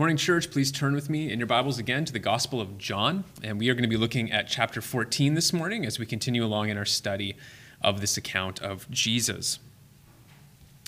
morning, 0.00 0.16
church. 0.16 0.50
Please 0.50 0.72
turn 0.72 0.94
with 0.94 1.10
me 1.10 1.30
in 1.30 1.38
your 1.38 1.46
Bibles 1.46 1.78
again 1.78 2.06
to 2.06 2.12
the 2.14 2.18
Gospel 2.18 2.58
of 2.58 2.78
John. 2.78 3.22
And 3.42 3.58
we 3.58 3.68
are 3.68 3.74
going 3.74 3.82
to 3.82 3.88
be 3.88 3.98
looking 3.98 4.32
at 4.32 4.48
chapter 4.48 4.80
14 4.80 5.34
this 5.34 5.52
morning 5.52 5.84
as 5.84 5.98
we 5.98 6.06
continue 6.06 6.42
along 6.42 6.70
in 6.70 6.78
our 6.78 6.86
study 6.86 7.36
of 7.82 8.00
this 8.00 8.16
account 8.16 8.62
of 8.62 8.90
Jesus. 8.90 9.58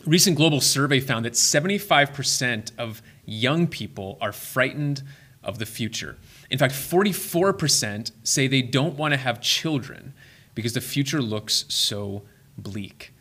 A 0.06 0.08
recent 0.08 0.34
global 0.34 0.62
survey 0.62 0.98
found 0.98 1.26
that 1.26 1.34
75% 1.34 2.72
of 2.78 3.02
young 3.26 3.66
people 3.66 4.16
are 4.18 4.32
frightened 4.32 5.02
of 5.44 5.58
the 5.58 5.66
future. 5.66 6.16
In 6.48 6.56
fact, 6.56 6.72
44% 6.72 8.12
say 8.22 8.46
they 8.46 8.62
don't 8.62 8.96
want 8.96 9.12
to 9.12 9.18
have 9.18 9.42
children 9.42 10.14
because 10.54 10.72
the 10.72 10.80
future 10.80 11.20
looks 11.20 11.66
so 11.68 12.22
bleak. 12.56 13.11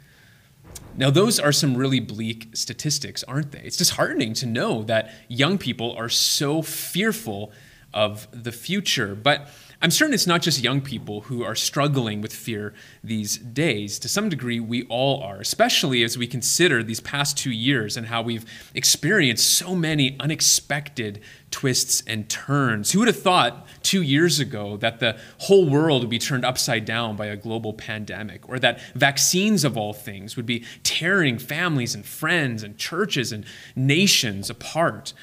Now, 0.98 1.10
those 1.10 1.40
are 1.40 1.52
some 1.52 1.78
really 1.78 2.00
bleak 2.00 2.50
statistics, 2.54 3.24
aren't 3.24 3.52
they? 3.52 3.62
It's 3.62 3.78
disheartening 3.78 4.34
to 4.36 4.46
know 4.46 4.84
that 4.84 5.12
young 5.28 5.58
people 5.58 5.96
are 5.96 6.10
so 6.10 6.62
fearful 6.62 7.52
of 7.94 8.28
the 8.32 8.52
future. 8.52 9.16
But 9.16 9.50
I'm 9.84 9.90
certain 9.90 10.14
it's 10.14 10.28
not 10.28 10.44
just 10.44 10.62
young 10.62 10.80
people 10.82 11.22
who 11.22 11.44
are 11.44 11.56
struggling 11.56 12.22
with 12.22 12.32
fear 12.32 12.76
these 13.04 13.38
days. 13.38 13.98
To 14.00 14.08
some 14.08 14.30
degree, 14.30 14.60
we 14.60 14.84
all 14.84 15.24
are, 15.24 15.40
especially 15.40 16.04
as 16.04 16.20
we 16.20 16.28
consider 16.28 16.84
these 16.84 17.00
past 17.00 17.36
two 17.36 17.50
years 17.50 17.98
and 17.98 18.06
how 18.06 18.22
we've 18.22 18.46
experienced 18.76 19.52
so 19.52 19.76
many 19.76 20.16
unexpected 20.20 21.20
twists 21.50 22.04
and 22.06 22.30
turns. 22.30 22.92
Who 22.92 23.00
would 23.00 23.08
have 23.08 23.20
thought 23.20 23.66
two 23.82 24.04
years 24.04 24.40
ago 24.40 24.78
that 24.78 25.00
the 25.00 25.18
whole 25.40 25.68
world 25.68 26.04
would 26.04 26.12
be 26.12 26.20
turned 26.20 26.46
upside 26.46 26.86
down 26.86 27.16
by 27.16 27.26
a 27.26 27.36
global 27.36 27.74
pandemic, 27.74 28.48
or 28.48 28.60
that 28.60 28.80
vaccines 28.94 29.64
of 29.64 29.78
all 29.78 29.94
things 29.94 30.36
would 30.36 30.46
be 30.46 30.64
tearing 30.84 31.40
families 31.40 31.96
and 31.96 32.06
friends 32.06 32.62
and 32.62 32.78
churches 32.78 33.32
and 33.32 33.46
nations 33.76 34.48
apart, 34.48 35.14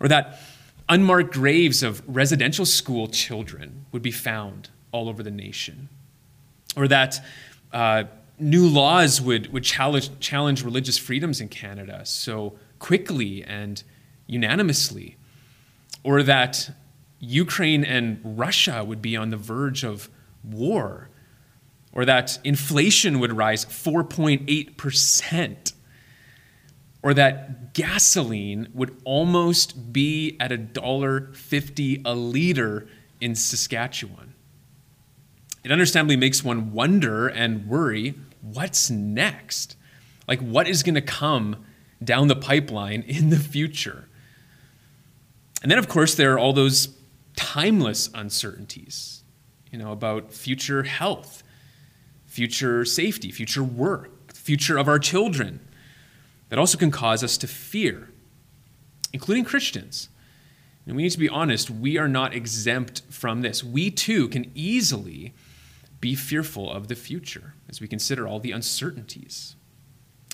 or 0.00 0.08
that 0.08 0.40
Unmarked 0.88 1.32
graves 1.32 1.82
of 1.82 2.02
residential 2.06 2.64
school 2.64 3.08
children 3.08 3.84
would 3.92 4.02
be 4.02 4.10
found 4.10 4.70
all 4.90 5.08
over 5.08 5.22
the 5.22 5.30
nation. 5.30 5.88
Or 6.76 6.88
that 6.88 7.20
uh, 7.72 8.04
new 8.38 8.66
laws 8.66 9.20
would, 9.20 9.52
would 9.52 9.64
challenge, 9.64 10.18
challenge 10.18 10.64
religious 10.64 10.96
freedoms 10.96 11.40
in 11.40 11.48
Canada 11.48 12.02
so 12.04 12.58
quickly 12.78 13.44
and 13.44 13.82
unanimously. 14.26 15.16
Or 16.04 16.22
that 16.22 16.70
Ukraine 17.20 17.84
and 17.84 18.20
Russia 18.24 18.84
would 18.84 19.02
be 19.02 19.16
on 19.16 19.30
the 19.30 19.36
verge 19.36 19.84
of 19.84 20.08
war. 20.42 21.10
Or 21.92 22.04
that 22.04 22.38
inflation 22.44 23.18
would 23.18 23.36
rise 23.36 23.64
4.8% 23.66 25.72
or 27.08 27.14
that 27.14 27.72
gasoline 27.72 28.68
would 28.74 28.94
almost 29.02 29.94
be 29.94 30.36
at 30.38 30.52
a 30.52 30.58
dollar 30.58 31.32
50 31.32 32.02
a 32.04 32.14
liter 32.14 32.86
in 33.18 33.34
Saskatchewan. 33.34 34.34
It 35.64 35.72
understandably 35.72 36.16
makes 36.16 36.44
one 36.44 36.74
wonder 36.74 37.26
and 37.26 37.66
worry 37.66 38.14
what's 38.42 38.90
next? 38.90 39.74
Like, 40.26 40.40
what 40.40 40.68
is 40.68 40.82
going 40.82 40.96
to 40.96 41.00
come 41.00 41.64
down 42.04 42.28
the 42.28 42.36
pipeline 42.36 43.00
in 43.06 43.30
the 43.30 43.38
future? 43.38 44.06
And 45.62 45.70
then, 45.70 45.78
of 45.78 45.88
course, 45.88 46.14
there 46.14 46.34
are 46.34 46.38
all 46.38 46.52
those 46.52 46.94
timeless 47.36 48.10
uncertainties, 48.12 49.22
you 49.72 49.78
know, 49.78 49.92
about 49.92 50.34
future 50.34 50.82
health, 50.82 51.42
future 52.26 52.84
safety, 52.84 53.30
future 53.30 53.64
work, 53.64 54.34
future 54.34 54.76
of 54.76 54.88
our 54.88 54.98
children, 54.98 55.60
that 56.48 56.58
also 56.58 56.78
can 56.78 56.90
cause 56.90 57.22
us 57.22 57.36
to 57.38 57.46
fear, 57.46 58.08
including 59.12 59.44
Christians. 59.44 60.08
And 60.86 60.96
we 60.96 61.02
need 61.02 61.10
to 61.10 61.18
be 61.18 61.28
honest, 61.28 61.68
we 61.68 61.98
are 61.98 62.08
not 62.08 62.34
exempt 62.34 63.02
from 63.10 63.42
this. 63.42 63.62
We 63.62 63.90
too 63.90 64.28
can 64.28 64.50
easily 64.54 65.34
be 66.00 66.14
fearful 66.14 66.70
of 66.70 66.88
the 66.88 66.94
future 66.94 67.54
as 67.68 67.80
we 67.80 67.88
consider 67.88 68.26
all 68.26 68.40
the 68.40 68.52
uncertainties. 68.52 69.56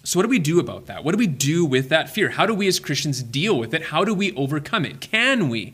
So, 0.05 0.19
what 0.19 0.25
do 0.25 0.29
we 0.29 0.39
do 0.39 0.61
about 0.61 0.87
that? 0.87 1.03
What 1.03 1.13
do 1.13 1.19
we 1.19 1.27
do 1.27 1.65
with 1.65 1.89
that 1.89 2.11
fear? 2.11 2.29
How 2.29 2.45
do 2.45 2.55
we 2.55 2.69
as 2.69 2.79
Christians 2.79 3.23
deal 3.23 3.59
with 3.59 3.73
it? 3.73 3.85
How 3.85 4.05
do 4.05 4.15
we 4.15 4.33
overcome 4.35 4.85
it? 4.85 5.01
Can 5.01 5.49
we 5.49 5.73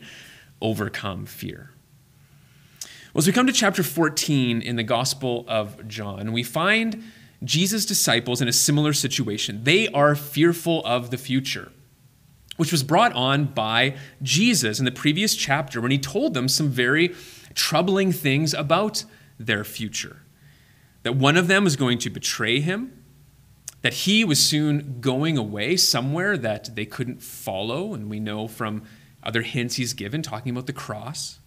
overcome 0.61 1.25
fear? 1.25 1.71
Well, 3.13 3.19
as 3.19 3.27
we 3.27 3.33
come 3.33 3.45
to 3.47 3.53
chapter 3.53 3.83
14 3.83 4.61
in 4.61 4.77
the 4.77 4.83
Gospel 4.83 5.43
of 5.49 5.85
John, 5.87 6.31
we 6.31 6.43
find 6.43 7.03
Jesus' 7.43 7.85
disciples 7.85 8.41
in 8.41 8.47
a 8.47 8.53
similar 8.53 8.93
situation. 8.93 9.63
They 9.63 9.87
are 9.89 10.15
fearful 10.15 10.83
of 10.85 11.09
the 11.09 11.17
future, 11.17 11.71
which 12.57 12.71
was 12.71 12.83
brought 12.83 13.13
on 13.13 13.45
by 13.45 13.95
Jesus 14.21 14.79
in 14.79 14.85
the 14.85 14.91
previous 14.91 15.35
chapter 15.35 15.81
when 15.81 15.91
he 15.91 15.97
told 15.97 16.33
them 16.33 16.47
some 16.47 16.69
very 16.69 17.15
troubling 17.55 18.11
things 18.11 18.53
about 18.53 19.03
their 19.39 19.63
future. 19.63 20.17
That 21.03 21.15
one 21.15 21.35
of 21.35 21.47
them 21.47 21.63
was 21.63 21.75
going 21.75 21.97
to 21.99 22.09
betray 22.11 22.59
him, 22.59 23.03
that 23.81 23.93
he 23.93 24.23
was 24.23 24.39
soon 24.39 25.01
going 25.01 25.37
away 25.37 25.75
somewhere 25.77 26.37
that 26.37 26.75
they 26.75 26.85
couldn't 26.85 27.23
follow, 27.23 27.95
and 27.95 28.07
we 28.09 28.19
know 28.19 28.47
from 28.47 28.83
other 29.23 29.41
hints 29.41 29.75
he's 29.75 29.93
given 29.93 30.21
talking 30.21 30.51
about 30.51 30.67
the 30.67 30.73
cross. 30.73 31.39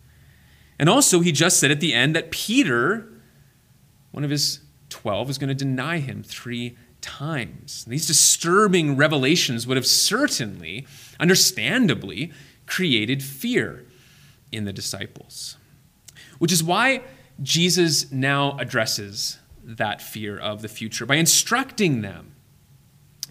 And 0.76 0.88
also, 0.88 1.20
he 1.20 1.30
just 1.30 1.60
said 1.60 1.70
at 1.70 1.78
the 1.78 1.94
end 1.94 2.16
that 2.16 2.32
Peter, 2.32 3.08
one 4.10 4.24
of 4.24 4.30
his 4.30 4.58
12 4.94 5.28
is 5.30 5.38
going 5.38 5.48
to 5.48 5.56
deny 5.56 5.98
him 5.98 6.22
three 6.22 6.76
times. 7.00 7.84
These 7.84 8.06
disturbing 8.06 8.96
revelations 8.96 9.66
would 9.66 9.76
have 9.76 9.86
certainly, 9.86 10.86
understandably, 11.18 12.32
created 12.66 13.20
fear 13.20 13.86
in 14.52 14.66
the 14.66 14.72
disciples. 14.72 15.56
Which 16.38 16.52
is 16.52 16.62
why 16.62 17.02
Jesus 17.42 18.12
now 18.12 18.56
addresses 18.58 19.40
that 19.64 20.00
fear 20.00 20.38
of 20.38 20.62
the 20.62 20.68
future 20.68 21.04
by 21.04 21.16
instructing 21.16 22.02
them, 22.02 22.36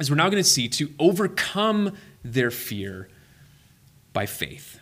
as 0.01 0.09
we're 0.09 0.17
now 0.17 0.29
going 0.29 0.43
to 0.43 0.49
see, 0.49 0.67
to 0.67 0.91
overcome 0.99 1.95
their 2.25 2.51
fear 2.51 3.07
by 4.11 4.25
faith. 4.25 4.81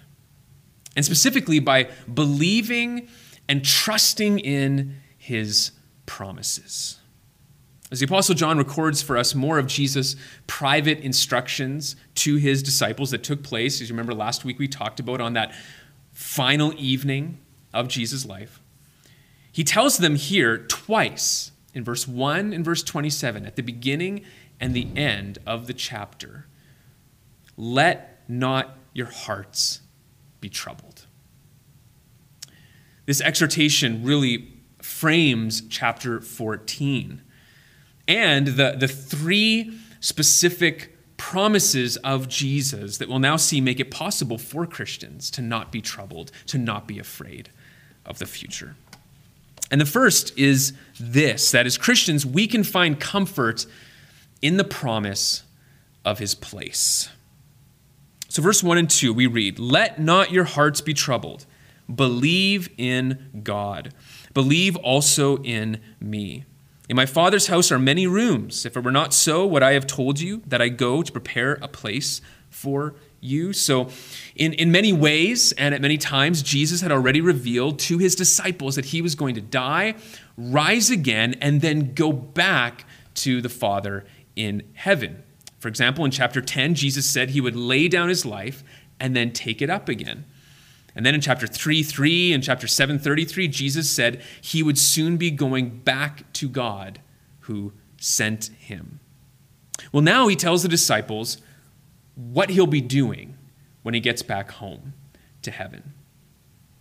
And 0.96 1.06
specifically 1.06 1.60
by 1.60 1.90
believing 2.12 3.08
and 3.48 3.64
trusting 3.64 4.40
in 4.40 4.96
his 5.16 5.74
promises. 6.12 7.00
As 7.90 8.02
the 8.02 8.06
Apostle 8.06 8.36
John 8.36 8.58
records 8.58 9.02
for 9.02 9.18
us 9.18 9.34
more 9.34 9.58
of 9.58 9.66
Jesus' 9.66 10.18
private 10.46 11.00
instructions 11.00 11.96
to 12.16 12.36
his 12.36 12.62
disciples 12.62 13.12
that 13.12 13.24
took 13.24 13.44
place, 13.44 13.80
as 13.80 13.88
you 13.88 13.94
remember 13.94 14.14
last 14.14 14.44
week 14.44 14.60
we 14.60 14.68
talked 14.68 15.00
about 15.00 15.22
on 15.22 15.32
that 15.34 15.56
final 16.12 16.74
evening 16.76 17.40
of 17.74 17.88
Jesus' 17.88 18.26
life, 18.26 18.60
he 19.54 19.64
tells 19.64 20.00
them 20.00 20.18
here 20.18 20.58
twice 20.58 21.54
in 21.74 21.86
verse 21.86 22.06
1 22.06 22.52
and 22.52 22.66
verse 22.66 22.84
27, 22.84 23.46
at 23.46 23.56
the 23.56 23.64
beginning 23.64 24.26
and 24.60 24.74
the 24.74 24.90
end 24.98 25.38
of 25.48 25.68
the 25.68 25.74
chapter 25.74 26.46
let 27.56 28.22
not 28.28 28.78
your 28.92 29.08
hearts 29.08 29.80
be 30.42 30.50
troubled. 30.50 31.06
This 33.06 33.22
exhortation 33.22 34.04
really 34.04 34.51
frames 34.82 35.62
chapter 35.70 36.22
14 36.22 37.22
and 38.08 38.48
the, 38.48 38.76
the 38.78 38.88
three 38.88 39.78
specific 40.00 40.98
promises 41.18 41.98
of 41.98 42.28
Jesus 42.28 42.98
that 42.98 43.08
we'll 43.08 43.20
now 43.20 43.38
see 43.38 43.62
make 43.62 43.80
it 43.80 43.92
possible 43.92 44.38
for 44.38 44.66
Christians 44.66 45.30
to 45.32 45.42
not 45.42 45.72
be 45.72 45.82
troubled, 45.82 46.32
to 46.48 46.58
not 46.58 46.88
be 46.88 47.00
afraid 47.00 47.50
of 48.06 48.20
the 48.20 48.26
future. 48.26 48.76
And 49.70 49.80
the 49.80 49.86
first 49.86 50.38
is 50.38 50.74
this 51.00 51.52
that 51.52 51.66
as 51.66 51.78
Christians, 51.78 52.26
we 52.26 52.48
can 52.48 52.64
find 52.64 53.00
comfort 53.00 53.66
in 54.42 54.58
the 54.58 54.64
promise 54.64 55.44
of 56.04 56.20
his 56.20 56.36
place. 56.36 57.10
So, 58.28 58.42
verse 58.42 58.64
1 58.64 58.78
and 58.78 58.90
2, 58.90 59.14
we 59.14 59.28
read, 59.28 59.60
Let 59.60 60.00
not 60.00 60.32
your 60.32 60.46
hearts 60.46 60.82
be 60.82 60.94
troubled. 60.94 61.46
Believe 61.94 62.70
in 62.78 63.42
God. 63.44 63.94
Believe 64.34 64.76
also 64.78 65.38
in 65.38 65.82
me. 66.00 66.46
In 66.90 66.96
my 66.96 67.06
Father's 67.06 67.48
house 67.48 67.72
are 67.72 67.80
many 67.80 68.06
rooms. 68.06 68.66
If 68.66 68.76
it 68.76 68.84
were 68.84 68.92
not 68.92 69.14
so, 69.14 69.48
would 69.48 69.64
I 69.64 69.74
have 69.74 69.88
told 69.88 70.20
you 70.20 70.42
that 70.48 70.62
I 70.62 70.68
go 70.68 71.02
to 71.02 71.12
prepare 71.12 71.58
a 71.62 71.68
place 71.68 72.22
for 72.50 72.96
you? 73.22 73.54
So, 73.54 73.88
in, 74.36 74.52
in 74.54 74.72
many 74.72 74.92
ways 74.92 75.54
and 75.54 75.74
at 75.74 75.82
many 75.82 75.98
times, 75.98 76.42
Jesus 76.42 76.82
had 76.82 76.92
already 76.92 77.22
revealed 77.22 77.80
to 77.80 77.98
his 77.98 78.14
disciples 78.14 78.76
that 78.76 78.86
he 78.86 79.02
was 79.02 79.16
going 79.16 79.36
to 79.36 79.42
die, 79.42 79.96
rise 80.36 80.90
again, 80.90 81.36
and 81.40 81.62
then 81.62 81.94
go 81.94 82.12
back 82.12 82.84
to 83.16 83.42
the 83.42 83.48
Father 83.50 84.04
in 84.36 84.64
heaven. 84.74 85.24
For 85.60 85.68
example, 85.68 86.04
in 86.04 86.12
chapter 86.12 86.42
10, 86.42 86.76
Jesus 86.76 87.06
said 87.06 87.30
he 87.30 87.40
would 87.40 87.56
lay 87.56 87.88
down 87.88 88.10
his 88.10 88.26
life 88.26 88.64
and 89.00 89.16
then 89.16 89.32
take 89.32 89.62
it 89.62 89.70
up 89.70 89.88
again. 89.88 90.26
And 90.96 91.06
then 91.06 91.16
in 91.16 91.22
chapter 91.22 91.48
3 91.48 91.84
3 91.84 92.34
and 92.34 92.44
chapter 92.44 92.68
733, 92.68 93.48
Jesus 93.48 93.90
said 93.90 94.22
he 94.42 94.62
would 94.62 94.78
soon 94.78 95.18
be 95.18 95.32
going 95.32 95.80
back 95.80 96.32
to 96.34 96.50
God 96.50 97.00
who 97.42 97.74
sent 97.98 98.52
him. 98.60 99.00
Well, 99.92 100.04
now 100.04 100.28
he 100.28 100.36
tells 100.36 100.64
the 100.64 100.70
disciples 100.70 101.38
what 102.16 102.50
he'll 102.50 102.68
be 102.68 102.82
doing 102.82 103.38
when 103.84 103.94
he 103.94 104.00
gets 104.00 104.22
back 104.22 104.52
home 104.52 104.94
to 105.42 105.52
heaven. 105.52 105.94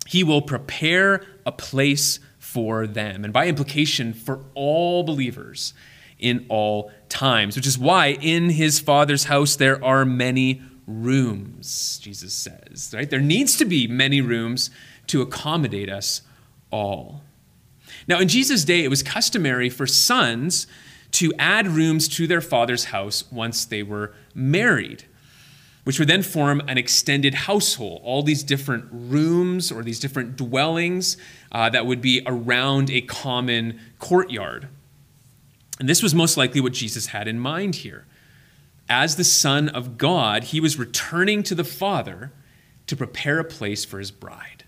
He 0.07 0.25
will 0.25 0.43
prepare 0.43 1.25
a 1.47 1.53
place 1.53 2.19
for 2.39 2.87
them, 2.87 3.23
and 3.25 3.33
by 3.33 3.47
implication, 3.47 4.13
for 4.13 4.45
all 4.55 5.05
believers 5.05 5.73
in 6.19 6.47
all 6.49 6.91
times, 7.09 7.57
which 7.57 7.67
is 7.67 7.79
why 7.79 8.09
in 8.09 8.51
his 8.51 8.81
Father's 8.81 9.25
house 9.25 9.57
there 9.57 9.83
are 9.85 10.05
many 10.05 10.63
rooms, 10.91 11.99
Jesus 12.03 12.33
says, 12.33 12.93
right? 12.95 13.09
There 13.09 13.21
needs 13.21 13.57
to 13.57 13.65
be 13.65 13.87
many 13.87 14.21
rooms 14.21 14.71
to 15.09 15.23
accommodate 15.23 15.89
us 15.89 16.23
all. 16.71 17.23
Now, 18.07 18.19
in 18.19 18.29
Jesus' 18.29 18.65
day, 18.65 18.85
it 18.85 18.89
was 18.89 19.03
customary 19.03 19.69
for 19.69 19.87
sons 19.87 20.67
to 21.13 21.33
add 21.39 21.67
rooms 21.67 22.09
to 22.09 22.27
their 22.27 22.41
father's 22.41 22.87
house 22.87 23.25
once 23.31 23.65
they 23.65 23.83
were 23.83 24.13
married, 24.35 25.05
which 25.85 25.99
would 25.99 26.09
then 26.09 26.23
form 26.23 26.61
an 26.69 26.79
extended 26.79 27.35
household, 27.35 28.01
all 28.05 28.23
these 28.23 28.43
different 28.43 28.87
rooms 28.91 29.73
or 29.73 29.83
these 29.83 29.99
different 29.99 30.37
dwellings 30.37 31.17
uh, 31.53 31.69
that 31.71 31.87
would 31.87 32.01
be 32.01 32.23
around 32.27 32.91
a 32.91 33.01
common 33.01 33.81
courtyard. 33.99 34.69
And 35.79 35.89
this 35.89 36.03
was 36.03 36.15
most 36.15 36.37
likely 36.37 36.61
what 36.61 36.73
Jesus 36.73 37.07
had 37.07 37.27
in 37.27 37.41
mind 37.41 37.77
here. 37.77 38.07
As 38.91 39.15
the 39.15 39.25
Son 39.25 39.69
of 39.69 39.97
God, 39.97 40.45
he 40.45 40.61
was 40.61 40.79
returning 40.79 41.45
to 41.45 41.55
the 41.55 41.63
Father 41.65 42.33
to 42.89 42.97
prepare 42.97 43.39
a 43.39 43.45
place 43.45 43.85
for 43.85 44.01
his 44.01 44.11
bride, 44.11 44.65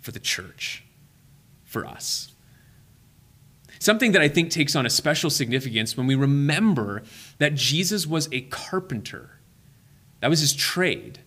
for 0.00 0.10
the 0.10 0.18
church, 0.18 0.84
for 1.64 1.86
us. 1.86 2.32
Something 3.78 4.10
that 4.10 4.20
I 4.20 4.26
think 4.26 4.50
takes 4.50 4.74
on 4.74 4.84
a 4.84 4.90
special 4.90 5.30
significance 5.30 5.96
when 5.96 6.08
we 6.08 6.16
remember 6.16 7.04
that 7.38 7.54
Jesus 7.54 8.08
was 8.08 8.28
a 8.32 8.40
carpenter. 8.40 9.38
That 10.18 10.30
was 10.30 10.40
his 10.40 10.52
trade, 10.52 11.20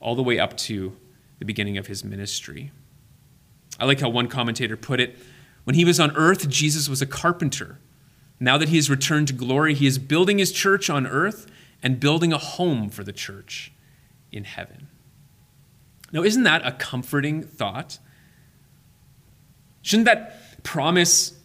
all 0.00 0.16
the 0.16 0.22
way 0.24 0.40
up 0.40 0.56
to 0.56 0.96
the 1.38 1.44
beginning 1.44 1.78
of 1.78 1.86
his 1.86 2.02
ministry. 2.02 2.72
I 3.78 3.84
like 3.84 4.00
how 4.00 4.08
one 4.08 4.26
commentator 4.26 4.76
put 4.76 4.98
it 4.98 5.16
when 5.62 5.74
he 5.74 5.84
was 5.84 5.98
on 5.98 6.16
earth, 6.16 6.48
Jesus 6.48 6.88
was 6.88 7.02
a 7.02 7.06
carpenter. 7.06 7.78
Now 8.38 8.58
that 8.58 8.68
he 8.68 8.76
has 8.76 8.90
returned 8.90 9.28
to 9.28 9.34
glory, 9.34 9.74
he 9.74 9.86
is 9.86 9.98
building 9.98 10.38
his 10.38 10.52
church 10.52 10.90
on 10.90 11.06
earth 11.06 11.46
and 11.82 11.98
building 11.98 12.32
a 12.32 12.38
home 12.38 12.90
for 12.90 13.02
the 13.02 13.12
church 13.12 13.72
in 14.30 14.44
heaven. 14.44 14.88
Now, 16.12 16.22
isn't 16.22 16.42
that 16.44 16.66
a 16.66 16.72
comforting 16.72 17.42
thought? 17.42 17.98
Shouldn't 19.82 20.06
that 20.06 20.62
promise 20.62 21.38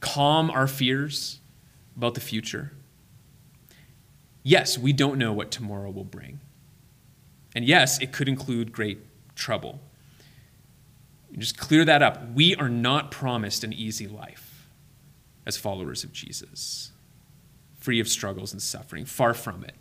calm 0.00 0.50
our 0.50 0.66
fears 0.66 1.40
about 1.96 2.14
the 2.14 2.20
future? 2.20 2.72
Yes, 4.42 4.78
we 4.78 4.92
don't 4.92 5.18
know 5.18 5.32
what 5.32 5.50
tomorrow 5.50 5.90
will 5.90 6.04
bring. 6.04 6.40
And 7.54 7.64
yes, 7.64 8.00
it 8.00 8.12
could 8.12 8.28
include 8.28 8.72
great 8.72 8.98
trouble. 9.34 9.80
Just 11.36 11.58
clear 11.58 11.84
that 11.84 12.02
up. 12.02 12.32
We 12.32 12.56
are 12.56 12.68
not 12.68 13.10
promised 13.10 13.62
an 13.64 13.72
easy 13.72 14.08
life 14.08 14.49
as 15.46 15.56
followers 15.56 16.04
of 16.04 16.12
Jesus, 16.12 16.92
free 17.78 18.00
of 18.00 18.08
struggles 18.08 18.52
and 18.52 18.60
suffering, 18.60 19.04
far 19.04 19.34
from 19.34 19.64
it. 19.64 19.74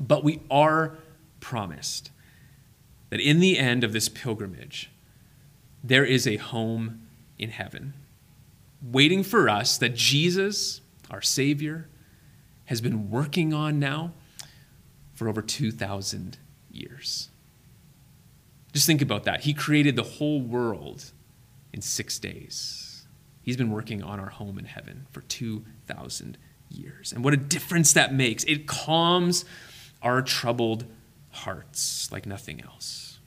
But 0.00 0.24
we 0.24 0.40
are 0.50 0.98
promised 1.40 2.10
that 3.10 3.20
in 3.20 3.40
the 3.40 3.58
end 3.58 3.84
of 3.84 3.92
this 3.92 4.08
pilgrimage, 4.08 4.90
there 5.82 6.04
is 6.04 6.26
a 6.26 6.36
home 6.36 7.06
in 7.38 7.50
heaven, 7.50 7.94
waiting 8.82 9.22
for 9.22 9.48
us 9.48 9.78
that 9.78 9.94
Jesus, 9.94 10.80
our 11.10 11.22
Savior, 11.22 11.88
has 12.66 12.80
been 12.80 13.10
working 13.10 13.52
on 13.52 13.78
now 13.78 14.12
for 15.14 15.28
over 15.28 15.42
2,000 15.42 16.38
years. 16.70 17.28
Just 18.72 18.86
think 18.86 19.02
about 19.02 19.24
that. 19.24 19.42
He 19.42 19.54
created 19.54 19.94
the 19.94 20.02
whole 20.02 20.40
world 20.40 21.12
in 21.72 21.80
six 21.80 22.18
days. 22.18 22.93
He's 23.44 23.56
been 23.56 23.70
working 23.70 24.02
on 24.02 24.18
our 24.18 24.30
home 24.30 24.58
in 24.58 24.64
heaven 24.64 25.06
for 25.12 25.20
2,000 25.20 26.38
years. 26.68 27.12
And 27.12 27.22
what 27.22 27.34
a 27.34 27.36
difference 27.36 27.92
that 27.92 28.12
makes. 28.12 28.42
It 28.44 28.66
calms 28.66 29.44
our 30.02 30.22
troubled 30.22 30.84
hearts 31.30 32.10
like 32.10 32.26
nothing 32.26 32.62
else. 32.62 33.18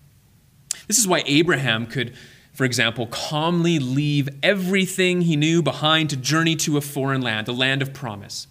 This 0.88 0.98
is 0.98 1.08
why 1.08 1.24
Abraham 1.26 1.86
could 1.86 2.14
for 2.58 2.66
example, 2.66 3.06
calmly 3.06 3.78
leave 3.78 4.28
everything 4.42 5.22
he 5.22 5.36
knew 5.36 5.62
behind 5.62 6.10
to 6.10 6.18
journey 6.18 6.56
to 6.56 6.76
a 6.76 6.82
foreign 6.82 7.22
land, 7.22 7.48
a 7.48 7.52
land 7.52 7.84
of 7.84 7.94
promise 7.94 8.48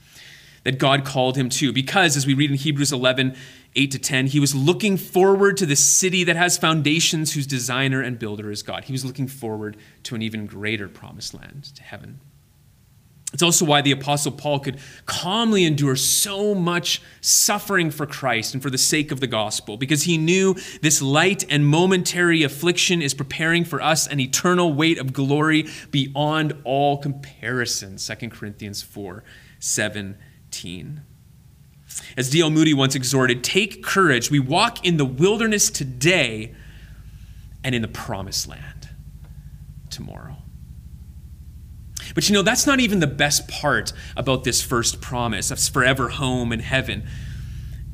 that 0.63 0.79
God 0.79 1.05
called 1.05 1.37
him 1.37 1.49
to. 1.49 1.73
Because, 1.73 2.17
as 2.17 2.25
we 2.25 2.33
read 2.33 2.53
in 2.53 2.57
Hebrews 2.57 2.93
11, 2.93 3.35
8 3.77 3.91
to 3.93 3.99
10, 3.99 4.27
he 4.29 4.41
was 4.41 4.55
looking 4.55 4.97
forward 4.97 5.57
to 5.59 5.67
the 5.67 5.77
city 5.77 6.25
that 6.25 6.37
has 6.37 6.59
foundations, 6.59 7.35
whose 7.35 7.47
designer 7.47 8.01
and 8.01 8.19
builder 8.19 8.51
is 8.51 8.63
God. 8.63 8.85
He 8.85 8.93
was 8.93 9.05
looking 9.05 9.29
forward 9.29 9.77
to 10.05 10.15
an 10.15 10.23
even 10.23 10.47
greater 10.47 10.89
promised 10.89 11.35
land, 11.35 11.65
to 11.77 11.83
heaven. 11.83 12.21
It's 13.33 13.43
also 13.43 13.67
why 13.67 13.83
the 13.83 13.93
Apostle 13.93 14.33
Paul 14.33 14.61
could 14.61 14.79
calmly 15.05 15.65
endure 15.65 15.97
so 15.97 16.55
much 16.55 17.03
suffering 17.21 17.91
for 17.91 18.07
Christ 18.07 18.55
and 18.55 18.63
for 18.63 18.71
the 18.71 18.79
sake 18.79 19.13
of 19.13 19.21
the 19.21 19.27
gospel, 19.27 19.77
because 19.77 20.05
he 20.05 20.17
knew 20.17 20.55
this 20.81 21.03
light 21.03 21.45
and 21.51 21.67
momentary 21.67 22.45
affliction 22.45 23.03
is 23.03 23.13
preparing 23.15 23.65
for 23.65 23.83
us 23.83 24.07
an 24.07 24.21
eternal 24.21 24.73
weight 24.73 24.99
of 24.99 25.13
glory 25.13 25.67
beyond 25.91 26.55
all 26.65 26.97
comparison. 26.97 27.97
2 27.97 28.31
Corinthians 28.31 28.83
4 28.83 29.23
17. 29.59 31.03
As 32.17 32.31
D.L. 32.31 32.51
Moody 32.51 32.75
once 32.75 32.95
exhorted, 32.95 33.43
take 33.43 33.83
courage. 33.83 34.31
We 34.31 34.41
walk 34.41 34.85
in 34.85 34.97
the 34.97 35.05
wilderness 35.05 35.71
today 35.71 36.55
and 37.65 37.75
in 37.75 37.83
the 37.83 37.89
promised 37.89 38.49
land 38.49 38.89
tomorrow. 39.91 40.37
But 42.15 42.29
you 42.29 42.35
know, 42.35 42.43
that's 42.43 42.67
not 42.67 42.81
even 42.81 43.01
the 43.01 43.07
best 43.07 43.49
part 43.49 43.93
about 44.17 44.45
this 44.45 44.63
first 44.63 45.01
promise 45.01 45.51
of 45.51 45.59
forever 45.61 46.09
home 46.09 46.53
in 46.53 46.61
heaven. 46.61 47.07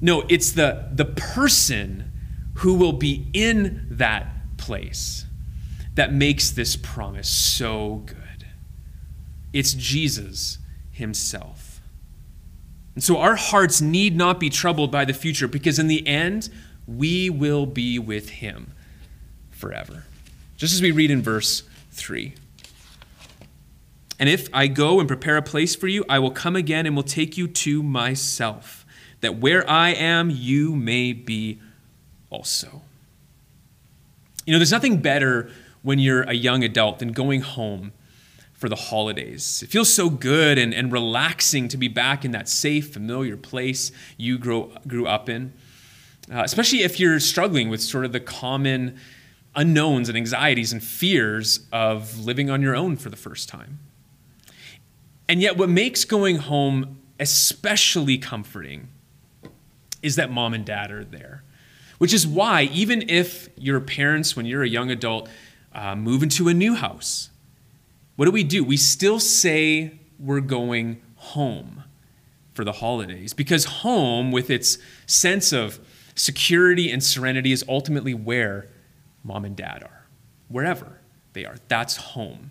No, 0.00 0.24
it's 0.28 0.52
the, 0.52 0.88
the 0.92 1.04
person 1.04 2.10
who 2.56 2.74
will 2.74 2.92
be 2.92 3.28
in 3.32 3.86
that 3.90 4.26
place 4.58 5.26
that 5.94 6.12
makes 6.12 6.50
this 6.50 6.76
promise 6.76 7.28
so 7.28 8.02
good. 8.06 8.46
It's 9.52 9.74
Jesus 9.74 10.58
himself. 10.90 11.71
And 12.94 13.02
so 13.02 13.18
our 13.18 13.36
hearts 13.36 13.80
need 13.80 14.16
not 14.16 14.38
be 14.38 14.50
troubled 14.50 14.90
by 14.90 15.04
the 15.04 15.14
future 15.14 15.48
because 15.48 15.78
in 15.78 15.88
the 15.88 16.06
end, 16.06 16.50
we 16.86 17.30
will 17.30 17.66
be 17.66 17.98
with 17.98 18.28
him 18.28 18.72
forever. 19.50 20.04
Just 20.56 20.74
as 20.74 20.82
we 20.82 20.90
read 20.90 21.10
in 21.10 21.22
verse 21.22 21.62
3. 21.92 22.34
And 24.18 24.28
if 24.28 24.48
I 24.52 24.66
go 24.68 25.00
and 25.00 25.08
prepare 25.08 25.36
a 25.36 25.42
place 25.42 25.74
for 25.74 25.88
you, 25.88 26.04
I 26.08 26.18
will 26.18 26.30
come 26.30 26.54
again 26.54 26.86
and 26.86 26.94
will 26.94 27.02
take 27.02 27.36
you 27.36 27.48
to 27.48 27.82
myself, 27.82 28.86
that 29.20 29.38
where 29.38 29.68
I 29.68 29.90
am, 29.90 30.30
you 30.30 30.76
may 30.76 31.12
be 31.12 31.60
also. 32.30 32.82
You 34.44 34.52
know, 34.52 34.58
there's 34.58 34.70
nothing 34.70 34.98
better 34.98 35.50
when 35.82 35.98
you're 35.98 36.22
a 36.22 36.34
young 36.34 36.62
adult 36.62 36.98
than 36.98 37.12
going 37.12 37.40
home 37.40 37.92
for 38.62 38.68
the 38.68 38.76
holidays. 38.76 39.60
It 39.64 39.70
feels 39.70 39.92
so 39.92 40.08
good 40.08 40.56
and, 40.56 40.72
and 40.72 40.92
relaxing 40.92 41.66
to 41.66 41.76
be 41.76 41.88
back 41.88 42.24
in 42.24 42.30
that 42.30 42.48
safe, 42.48 42.92
familiar 42.92 43.36
place 43.36 43.90
you 44.16 44.38
grow, 44.38 44.70
grew 44.86 45.04
up 45.04 45.28
in, 45.28 45.52
uh, 46.32 46.42
especially 46.44 46.84
if 46.84 47.00
you're 47.00 47.18
struggling 47.18 47.70
with 47.70 47.82
sort 47.82 48.04
of 48.04 48.12
the 48.12 48.20
common 48.20 49.00
unknowns 49.56 50.08
and 50.08 50.16
anxieties 50.16 50.72
and 50.72 50.80
fears 50.80 51.66
of 51.72 52.20
living 52.20 52.50
on 52.50 52.62
your 52.62 52.76
own 52.76 52.94
for 52.94 53.10
the 53.10 53.16
first 53.16 53.48
time. 53.48 53.80
And 55.28 55.42
yet, 55.42 55.56
what 55.56 55.68
makes 55.68 56.04
going 56.04 56.36
home 56.36 57.00
especially 57.18 58.16
comforting 58.16 58.90
is 60.02 60.14
that 60.14 60.30
mom 60.30 60.54
and 60.54 60.64
dad 60.64 60.92
are 60.92 61.04
there. 61.04 61.42
Which 61.98 62.14
is 62.14 62.28
why, 62.28 62.62
even 62.72 63.08
if 63.08 63.48
your 63.56 63.80
parents, 63.80 64.36
when 64.36 64.46
you're 64.46 64.62
a 64.62 64.68
young 64.68 64.88
adult, 64.88 65.28
uh, 65.72 65.96
move 65.96 66.22
into 66.22 66.46
a 66.46 66.54
new 66.54 66.76
house, 66.76 67.30
what 68.16 68.26
do 68.26 68.30
we 68.30 68.44
do? 68.44 68.62
We 68.62 68.76
still 68.76 69.18
say 69.18 69.98
we're 70.18 70.40
going 70.40 71.02
home 71.16 71.84
for 72.52 72.64
the 72.64 72.72
holidays 72.72 73.32
because 73.32 73.64
home, 73.64 74.30
with 74.30 74.50
its 74.50 74.78
sense 75.06 75.52
of 75.52 75.80
security 76.14 76.90
and 76.90 77.02
serenity, 77.02 77.52
is 77.52 77.64
ultimately 77.68 78.14
where 78.14 78.68
mom 79.24 79.44
and 79.44 79.56
dad 79.56 79.82
are, 79.82 80.06
wherever 80.48 81.00
they 81.32 81.44
are. 81.44 81.56
That's 81.68 81.96
home. 81.96 82.50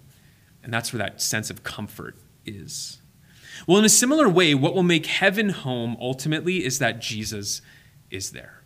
And 0.64 0.74
that's 0.74 0.94
where 0.94 1.00
that 1.00 1.22
sense 1.22 1.50
of 1.50 1.64
comfort 1.64 2.18
is. 2.46 3.00
Well, 3.68 3.78
in 3.78 3.86
a 3.86 3.90
similar 3.90 4.28
way, 4.28 4.56
what 4.56 4.74
will 4.74 4.84
make 4.84 5.06
heaven 5.06 5.50
home 5.50 5.98
ultimately 6.00 6.64
is 6.64 6.80
that 6.80 7.00
Jesus 7.00 7.62
is 8.10 8.32
there. 8.32 8.64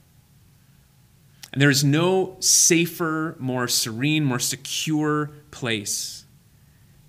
And 1.52 1.62
there 1.62 1.70
is 1.70 1.84
no 1.84 2.36
safer, 2.40 3.36
more 3.40 3.68
serene, 3.68 4.26
more 4.26 4.40
secure 4.40 5.32
place 5.52 6.25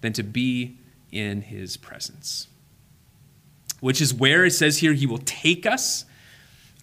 than 0.00 0.12
to 0.14 0.22
be 0.22 0.78
in 1.10 1.42
his 1.42 1.76
presence. 1.76 2.48
Which 3.80 4.00
is 4.00 4.14
where 4.14 4.44
it 4.44 4.52
says 4.52 4.78
here, 4.78 4.92
he 4.92 5.06
will 5.06 5.18
take 5.18 5.66
us 5.66 6.04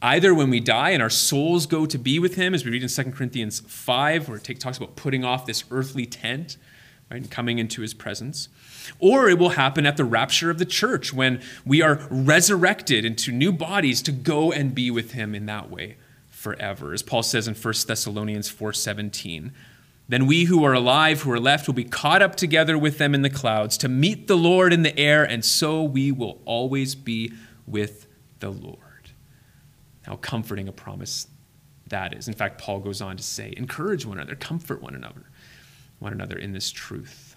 either 0.02 0.34
when 0.34 0.50
we 0.50 0.60
die 0.60 0.90
and 0.90 1.02
our 1.02 1.10
souls 1.10 1.66
go 1.66 1.86
to 1.86 1.98
be 1.98 2.20
with 2.20 2.36
him, 2.36 2.54
as 2.54 2.66
we 2.66 2.72
read 2.72 2.84
in 2.84 2.90
2 2.90 3.04
Corinthians 3.12 3.62
5, 3.62 4.28
where 4.28 4.38
it 4.38 4.60
talks 4.60 4.78
about 4.78 4.96
putting 4.96 5.24
off 5.24 5.46
this 5.46 5.64
earthly 5.72 6.06
tent 6.06 6.58
right, 7.10 7.22
and 7.22 7.32
coming 7.32 7.58
into 7.58 7.82
his 7.82 7.94
presence, 7.94 8.50
or 9.00 9.30
it 9.30 9.40
will 9.40 9.50
happen 9.50 9.86
at 9.86 9.98
the 9.98 10.04
rapture 10.04 10.50
of 10.50 10.60
the 10.60 10.66
church 10.66 11.14
when 11.14 11.42
we 11.66 11.82
are 11.82 12.06
resurrected 12.10 13.06
into 13.06 13.32
new 13.32 13.52
bodies 13.52 14.02
to 14.02 14.12
go 14.12 14.52
and 14.52 14.76
be 14.76 14.92
with 14.92 15.12
him 15.12 15.34
in 15.34 15.46
that 15.46 15.70
way 15.70 15.96
forever. 16.30 16.94
As 16.94 17.02
Paul 17.02 17.24
says 17.24 17.48
in 17.48 17.56
1 17.56 17.74
Thessalonians 17.88 18.52
4:17, 18.52 19.52
then 20.14 20.28
we 20.28 20.46
who 20.46 20.64
are 20.64 20.74
alive, 20.74 21.22
who 21.22 21.32
are 21.32 21.40
left, 21.40 21.68
will 21.68 21.74
be 21.74 21.84
caught 21.84 22.22
up 22.22 22.36
together 22.36 22.78
with 22.78 22.98
them 22.98 23.16
in 23.16 23.24
the 23.24 23.30
clouds 23.30 23.78
to 23.78 23.90
meet 23.90 24.28
the 24.28 24.38
Lord 24.38 24.72
in 24.72 24.84
the 24.84 24.98
air, 24.98 25.24
and 25.24 25.44
so 25.44 25.84
we 25.84 26.12
will 26.12 26.42
always 26.46 26.94
be 26.94 27.34
with 27.66 28.08
the 28.40 28.50
Lord. 28.50 28.78
How 30.04 30.18
comforting 30.18 30.68
a 30.68 30.72
promise 30.72 31.28
that 31.88 32.14
is. 32.14 32.28
In 32.28 32.34
fact, 32.34 32.60
Paul 32.60 32.80
goes 32.80 33.02
on 33.02 33.18
to 33.18 33.24
say, 33.24 33.54
encourage 33.58 34.06
one 34.06 34.18
another, 34.18 34.36
comfort 34.36 34.82
one 34.82 34.96
another, 34.96 35.24
one 36.00 36.14
another 36.14 36.38
in 36.38 36.52
this 36.54 36.72
truth. 36.72 37.36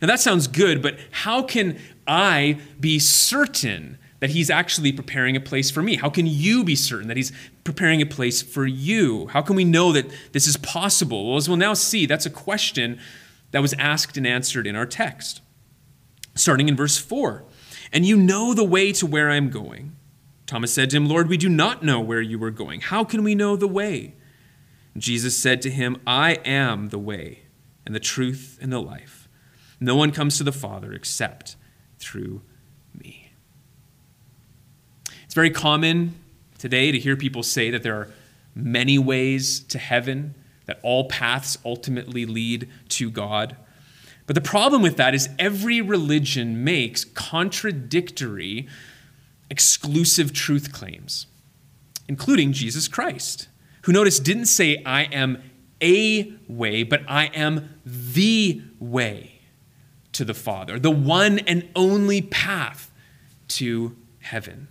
Now 0.00 0.08
that 0.08 0.20
sounds 0.20 0.46
good, 0.46 0.82
but 0.82 0.98
how 1.10 1.42
can 1.42 1.78
I 2.06 2.58
be 2.78 2.98
certain 2.98 3.98
that 4.20 4.30
he's 4.30 4.50
actually 4.50 4.92
preparing 4.92 5.36
a 5.36 5.40
place 5.40 5.70
for 5.70 5.82
me? 5.82 5.96
How 5.96 6.10
can 6.10 6.26
you 6.26 6.64
be 6.64 6.74
certain 6.74 7.08
that 7.08 7.16
he's 7.16 7.32
preparing 7.64 8.02
a 8.02 8.06
place 8.06 8.42
for 8.42 8.66
you? 8.66 9.28
How 9.28 9.42
can 9.42 9.56
we 9.56 9.64
know 9.64 9.92
that 9.92 10.10
this 10.32 10.46
is 10.46 10.56
possible? 10.56 11.28
Well, 11.28 11.36
as 11.36 11.48
we'll 11.48 11.56
now 11.56 11.74
see, 11.74 12.06
that's 12.06 12.26
a 12.26 12.30
question 12.30 12.98
that 13.50 13.62
was 13.62 13.74
asked 13.74 14.16
and 14.16 14.26
answered 14.26 14.66
in 14.66 14.76
our 14.76 14.86
text. 14.86 15.40
Starting 16.34 16.68
in 16.68 16.76
verse 16.76 16.98
4 16.98 17.44
And 17.92 18.04
you 18.04 18.16
know 18.16 18.54
the 18.54 18.64
way 18.64 18.92
to 18.92 19.06
where 19.06 19.30
I'm 19.30 19.50
going. 19.50 19.96
Thomas 20.46 20.72
said 20.72 20.90
to 20.90 20.96
him, 20.96 21.06
Lord, 21.06 21.28
we 21.28 21.36
do 21.36 21.48
not 21.48 21.82
know 21.82 22.00
where 22.00 22.22
you 22.22 22.42
are 22.42 22.50
going. 22.50 22.80
How 22.80 23.04
can 23.04 23.22
we 23.22 23.34
know 23.34 23.54
the 23.54 23.68
way? 23.68 24.14
Jesus 24.96 25.36
said 25.36 25.60
to 25.62 25.70
him, 25.70 26.00
I 26.06 26.34
am 26.44 26.88
the 26.88 26.98
way 26.98 27.42
and 27.84 27.94
the 27.94 28.00
truth 28.00 28.58
and 28.60 28.72
the 28.72 28.80
life. 28.80 29.28
No 29.78 29.94
one 29.94 30.10
comes 30.10 30.38
to 30.38 30.44
the 30.44 30.52
Father 30.52 30.92
except 30.92 31.56
through. 31.98 32.42
It's 35.28 35.34
very 35.34 35.50
common 35.50 36.14
today 36.56 36.90
to 36.90 36.98
hear 36.98 37.14
people 37.14 37.42
say 37.42 37.68
that 37.68 37.82
there 37.82 37.96
are 37.96 38.08
many 38.54 38.98
ways 38.98 39.60
to 39.60 39.78
heaven, 39.78 40.34
that 40.64 40.80
all 40.82 41.06
paths 41.06 41.58
ultimately 41.66 42.24
lead 42.24 42.66
to 42.88 43.10
God. 43.10 43.54
But 44.26 44.36
the 44.36 44.40
problem 44.40 44.80
with 44.80 44.96
that 44.96 45.14
is 45.14 45.28
every 45.38 45.82
religion 45.82 46.64
makes 46.64 47.04
contradictory, 47.04 48.68
exclusive 49.50 50.32
truth 50.32 50.72
claims, 50.72 51.26
including 52.08 52.54
Jesus 52.54 52.88
Christ, 52.88 53.48
who 53.82 53.92
notice 53.92 54.18
didn't 54.18 54.46
say, 54.46 54.82
I 54.86 55.02
am 55.02 55.42
a 55.82 56.32
way, 56.48 56.84
but 56.84 57.02
I 57.06 57.26
am 57.34 57.78
the 57.84 58.62
way 58.80 59.42
to 60.12 60.24
the 60.24 60.32
Father, 60.32 60.78
the 60.78 60.90
one 60.90 61.40
and 61.40 61.68
only 61.76 62.22
path 62.22 62.90
to 63.48 63.94
heaven 64.20 64.68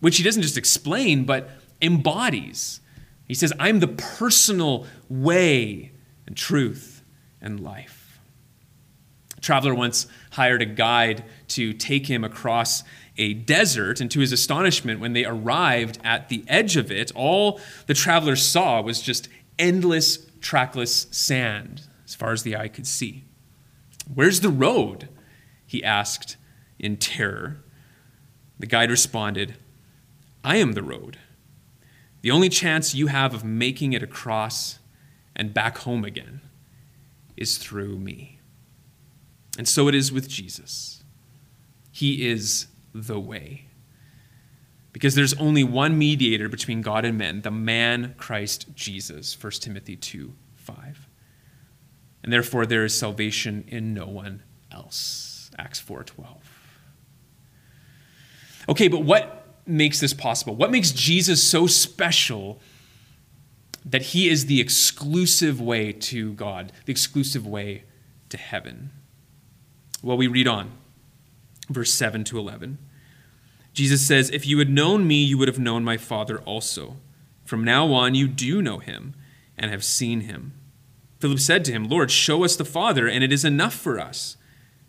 which 0.00 0.16
he 0.16 0.22
doesn't 0.22 0.42
just 0.42 0.56
explain, 0.56 1.24
but 1.24 1.50
embodies. 1.80 2.80
He 3.26 3.34
says, 3.34 3.52
I'm 3.58 3.80
the 3.80 3.88
personal 3.88 4.86
way 5.08 5.92
and 6.26 6.36
truth 6.36 7.02
and 7.40 7.60
life. 7.60 8.20
A 9.36 9.40
traveler 9.40 9.74
once 9.74 10.06
hired 10.32 10.62
a 10.62 10.66
guide 10.66 11.24
to 11.48 11.72
take 11.72 12.06
him 12.06 12.24
across 12.24 12.82
a 13.16 13.34
desert, 13.34 14.00
and 14.00 14.10
to 14.10 14.20
his 14.20 14.32
astonishment, 14.32 15.00
when 15.00 15.12
they 15.12 15.24
arrived 15.24 15.98
at 16.04 16.28
the 16.28 16.44
edge 16.48 16.76
of 16.76 16.90
it, 16.90 17.10
all 17.14 17.60
the 17.86 17.94
traveler 17.94 18.36
saw 18.36 18.80
was 18.80 19.00
just 19.00 19.28
endless, 19.58 20.26
trackless 20.40 21.06
sand 21.10 21.82
as 22.04 22.14
far 22.14 22.32
as 22.32 22.42
the 22.42 22.56
eye 22.56 22.68
could 22.68 22.86
see. 22.86 23.24
Where's 24.12 24.40
the 24.40 24.48
road? 24.48 25.08
he 25.66 25.84
asked 25.84 26.36
in 26.78 26.96
terror. 26.96 27.62
The 28.58 28.66
guide 28.66 28.90
responded, 28.90 29.56
I 30.44 30.56
am 30.56 30.72
the 30.72 30.82
road. 30.82 31.18
The 32.20 32.30
only 32.30 32.48
chance 32.48 32.94
you 32.94 33.06
have 33.08 33.34
of 33.34 33.44
making 33.44 33.92
it 33.92 34.02
across 34.02 34.78
and 35.36 35.54
back 35.54 35.78
home 35.78 36.04
again 36.04 36.40
is 37.36 37.58
through 37.58 37.98
me. 37.98 38.40
And 39.56 39.68
so 39.68 39.88
it 39.88 39.94
is 39.94 40.12
with 40.12 40.28
Jesus. 40.28 41.02
He 41.90 42.28
is 42.28 42.66
the 42.94 43.20
way. 43.20 43.66
Because 44.92 45.14
there's 45.14 45.34
only 45.34 45.62
one 45.62 45.98
mediator 45.98 46.48
between 46.48 46.82
God 46.82 47.04
and 47.04 47.16
men, 47.16 47.42
the 47.42 47.50
man 47.50 48.14
Christ 48.18 48.74
Jesus, 48.74 49.40
1 49.40 49.52
Timothy 49.52 49.96
2 49.96 50.34
5. 50.56 51.08
And 52.22 52.32
therefore 52.32 52.66
there 52.66 52.84
is 52.84 52.98
salvation 52.98 53.64
in 53.68 53.94
no 53.94 54.06
one 54.06 54.42
else. 54.72 55.50
Acts 55.58 55.78
4 55.80 56.04
12. 56.04 56.36
Okay, 58.68 58.88
but 58.88 59.02
what 59.02 59.37
makes 59.68 60.00
this 60.00 60.14
possible? 60.14 60.54
What 60.54 60.70
makes 60.70 60.90
Jesus 60.90 61.42
so 61.42 61.66
special 61.66 62.60
that 63.84 64.02
he 64.02 64.28
is 64.28 64.46
the 64.46 64.60
exclusive 64.60 65.60
way 65.60 65.92
to 65.92 66.32
God, 66.32 66.72
the 66.86 66.92
exclusive 66.92 67.46
way 67.46 67.84
to 68.28 68.36
heaven? 68.36 68.90
Well, 70.02 70.16
we 70.16 70.26
read 70.26 70.48
on, 70.48 70.72
verse 71.68 71.92
7 71.92 72.24
to 72.24 72.38
11. 72.38 72.78
Jesus 73.72 74.06
says, 74.06 74.30
If 74.30 74.46
you 74.46 74.58
had 74.58 74.70
known 74.70 75.06
me, 75.06 75.22
you 75.22 75.38
would 75.38 75.48
have 75.48 75.58
known 75.58 75.84
my 75.84 75.96
Father 75.96 76.38
also. 76.40 76.96
From 77.44 77.64
now 77.64 77.92
on, 77.92 78.14
you 78.14 78.28
do 78.28 78.60
know 78.60 78.78
him 78.78 79.14
and 79.56 79.70
have 79.70 79.84
seen 79.84 80.22
him. 80.22 80.52
Philip 81.20 81.40
said 81.40 81.64
to 81.64 81.72
him, 81.72 81.88
Lord, 81.88 82.10
show 82.10 82.44
us 82.44 82.56
the 82.56 82.64
Father, 82.64 83.08
and 83.08 83.24
it 83.24 83.32
is 83.32 83.44
enough 83.44 83.74
for 83.74 83.98
us. 83.98 84.36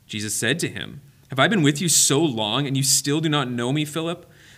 Jesus 0.06 0.34
said 0.34 0.60
to 0.60 0.68
him, 0.68 1.02
Have 1.30 1.40
I 1.40 1.48
been 1.48 1.64
with 1.64 1.82
you 1.82 1.90
so 1.90 2.22
long, 2.22 2.68
and 2.68 2.78
you 2.78 2.84
still 2.84 3.20
do 3.20 3.30
not 3.30 3.50
know 3.50 3.72
me, 3.72 3.86
Philip? 3.86 4.30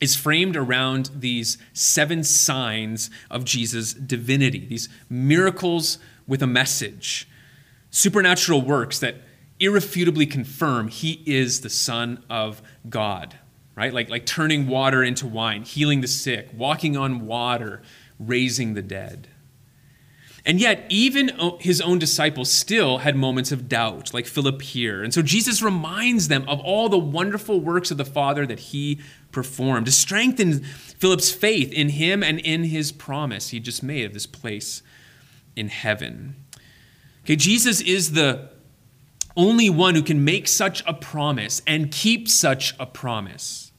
is 0.00 0.16
framed 0.16 0.56
around 0.56 1.10
these 1.14 1.56
seven 1.72 2.24
signs 2.24 3.10
of 3.30 3.44
Jesus' 3.44 3.94
divinity, 3.94 4.66
these 4.66 4.88
miracles 5.08 5.98
with 6.26 6.42
a 6.42 6.46
message, 6.46 7.28
supernatural 7.90 8.62
works 8.62 8.98
that 8.98 9.16
irrefutably 9.60 10.26
confirm 10.26 10.88
he 10.88 11.22
is 11.26 11.60
the 11.60 11.70
Son 11.70 12.22
of 12.28 12.60
God, 12.88 13.38
right? 13.76 13.94
Like, 13.94 14.10
like 14.10 14.26
turning 14.26 14.66
water 14.66 15.02
into 15.02 15.26
wine, 15.26 15.62
healing 15.62 16.00
the 16.00 16.08
sick, 16.08 16.50
walking 16.54 16.96
on 16.96 17.26
water, 17.26 17.82
raising 18.18 18.74
the 18.74 18.82
dead. 18.82 19.28
And 20.46 20.60
yet, 20.60 20.84
even 20.90 21.30
his 21.60 21.80
own 21.80 21.98
disciples 21.98 22.50
still 22.50 22.98
had 22.98 23.16
moments 23.16 23.50
of 23.50 23.66
doubt, 23.66 24.12
like 24.12 24.26
Philip 24.26 24.60
here. 24.60 25.02
And 25.02 25.14
so 25.14 25.22
Jesus 25.22 25.62
reminds 25.62 26.28
them 26.28 26.46
of 26.46 26.60
all 26.60 26.90
the 26.90 26.98
wonderful 26.98 27.60
works 27.60 27.90
of 27.90 27.96
the 27.96 28.04
Father 28.04 28.46
that 28.46 28.60
he 28.60 29.00
performed 29.32 29.86
to 29.86 29.92
strengthen 29.92 30.62
Philip's 30.62 31.30
faith 31.30 31.72
in 31.72 31.88
him 31.90 32.22
and 32.22 32.38
in 32.40 32.64
his 32.64 32.92
promise 32.92 33.48
he 33.48 33.58
just 33.60 33.82
made 33.82 34.04
of 34.04 34.12
this 34.12 34.26
place 34.26 34.82
in 35.56 35.68
heaven. 35.68 36.36
Okay, 37.24 37.36
Jesus 37.36 37.80
is 37.80 38.12
the 38.12 38.50
only 39.36 39.70
one 39.70 39.94
who 39.94 40.02
can 40.02 40.24
make 40.24 40.46
such 40.46 40.84
a 40.86 40.92
promise 40.92 41.62
and 41.66 41.90
keep 41.90 42.28
such 42.28 42.74
a 42.78 42.84
promise 42.84 43.72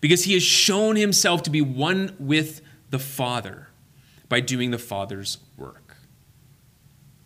because 0.00 0.24
he 0.24 0.34
has 0.34 0.42
shown 0.42 0.96
himself 0.96 1.42
to 1.42 1.50
be 1.50 1.62
one 1.62 2.14
with 2.18 2.60
the 2.90 2.98
Father 2.98 3.68
by 4.28 4.40
doing 4.40 4.70
the 4.70 4.78
Father's. 4.78 5.38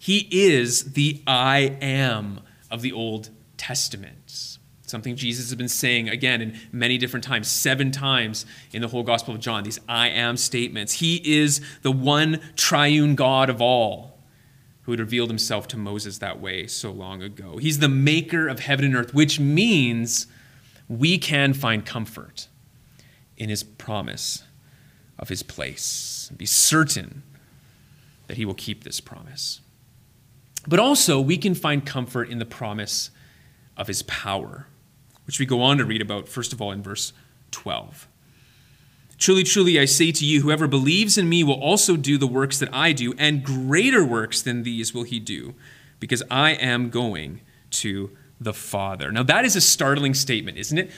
He 0.02 0.26
is 0.30 0.94
the 0.94 1.22
I 1.26 1.76
am 1.82 2.40
of 2.70 2.80
the 2.80 2.90
Old 2.90 3.28
Testament. 3.58 4.56
Something 4.86 5.14
Jesus 5.14 5.50
has 5.50 5.54
been 5.56 5.68
saying 5.68 6.08
again 6.08 6.40
in 6.40 6.58
many 6.72 6.96
different 6.96 7.22
times, 7.22 7.48
seven 7.48 7.90
times 7.90 8.46
in 8.72 8.80
the 8.80 8.88
whole 8.88 9.02
Gospel 9.02 9.34
of 9.34 9.40
John, 9.40 9.62
these 9.62 9.78
I 9.86 10.08
am 10.08 10.38
statements. 10.38 10.94
He 10.94 11.20
is 11.38 11.60
the 11.82 11.92
one 11.92 12.40
triune 12.56 13.14
God 13.14 13.50
of 13.50 13.60
all 13.60 14.18
who 14.84 14.92
had 14.92 15.00
revealed 15.00 15.28
himself 15.28 15.68
to 15.68 15.76
Moses 15.76 16.16
that 16.16 16.40
way 16.40 16.66
so 16.66 16.90
long 16.90 17.22
ago. 17.22 17.58
He's 17.58 17.80
the 17.80 17.88
maker 17.88 18.48
of 18.48 18.60
heaven 18.60 18.86
and 18.86 18.96
earth, 18.96 19.12
which 19.12 19.38
means 19.38 20.26
we 20.88 21.18
can 21.18 21.52
find 21.52 21.84
comfort 21.84 22.48
in 23.36 23.50
his 23.50 23.62
promise 23.62 24.44
of 25.18 25.28
his 25.28 25.42
place. 25.42 26.28
and 26.30 26.38
Be 26.38 26.46
certain 26.46 27.22
that 28.28 28.38
he 28.38 28.46
will 28.46 28.54
keep 28.54 28.82
this 28.82 28.98
promise. 28.98 29.60
But 30.66 30.78
also, 30.78 31.20
we 31.20 31.36
can 31.36 31.54
find 31.54 31.84
comfort 31.84 32.28
in 32.28 32.38
the 32.38 32.44
promise 32.44 33.10
of 33.76 33.86
his 33.86 34.02
power, 34.02 34.66
which 35.26 35.38
we 35.38 35.46
go 35.46 35.62
on 35.62 35.78
to 35.78 35.84
read 35.84 36.02
about, 36.02 36.28
first 36.28 36.52
of 36.52 36.60
all, 36.60 36.70
in 36.70 36.82
verse 36.82 37.12
12. 37.50 38.06
Truly, 39.16 39.42
truly, 39.42 39.78
I 39.78 39.84
say 39.84 40.12
to 40.12 40.24
you, 40.24 40.40
whoever 40.40 40.66
believes 40.66 41.18
in 41.18 41.28
me 41.28 41.44
will 41.44 41.60
also 41.60 41.96
do 41.96 42.16
the 42.16 42.26
works 42.26 42.58
that 42.58 42.72
I 42.72 42.92
do, 42.92 43.14
and 43.18 43.44
greater 43.44 44.04
works 44.04 44.42
than 44.42 44.62
these 44.62 44.94
will 44.94 45.02
he 45.02 45.20
do, 45.20 45.54
because 45.98 46.22
I 46.30 46.52
am 46.52 46.90
going 46.90 47.40
to 47.70 48.16
the 48.40 48.54
Father. 48.54 49.12
Now, 49.12 49.22
that 49.22 49.44
is 49.44 49.56
a 49.56 49.60
startling 49.60 50.14
statement, 50.14 50.56
isn't 50.56 50.78
it? 50.78 50.90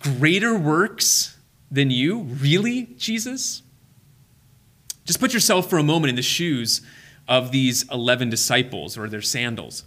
Greater 0.00 0.56
works 0.56 1.36
than 1.70 1.90
you? 1.90 2.20
Really, 2.20 2.84
Jesus? 2.96 3.62
Just 5.04 5.18
put 5.20 5.34
yourself 5.34 5.68
for 5.68 5.78
a 5.78 5.82
moment 5.82 6.10
in 6.10 6.16
the 6.16 6.22
shoes 6.22 6.80
of 7.26 7.52
these 7.52 7.90
11 7.90 8.30
disciples 8.30 8.98
or 8.98 9.08
their 9.08 9.22
sandals, 9.22 9.84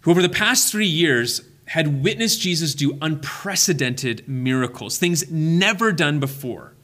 who 0.00 0.10
over 0.10 0.22
the 0.22 0.28
past 0.28 0.70
three 0.70 0.86
years 0.86 1.42
had 1.66 2.02
witnessed 2.02 2.40
Jesus 2.40 2.74
do 2.74 2.98
unprecedented 3.00 4.28
miracles, 4.28 4.98
things 4.98 5.30
never 5.30 5.92
done 5.92 6.20
before. 6.20 6.74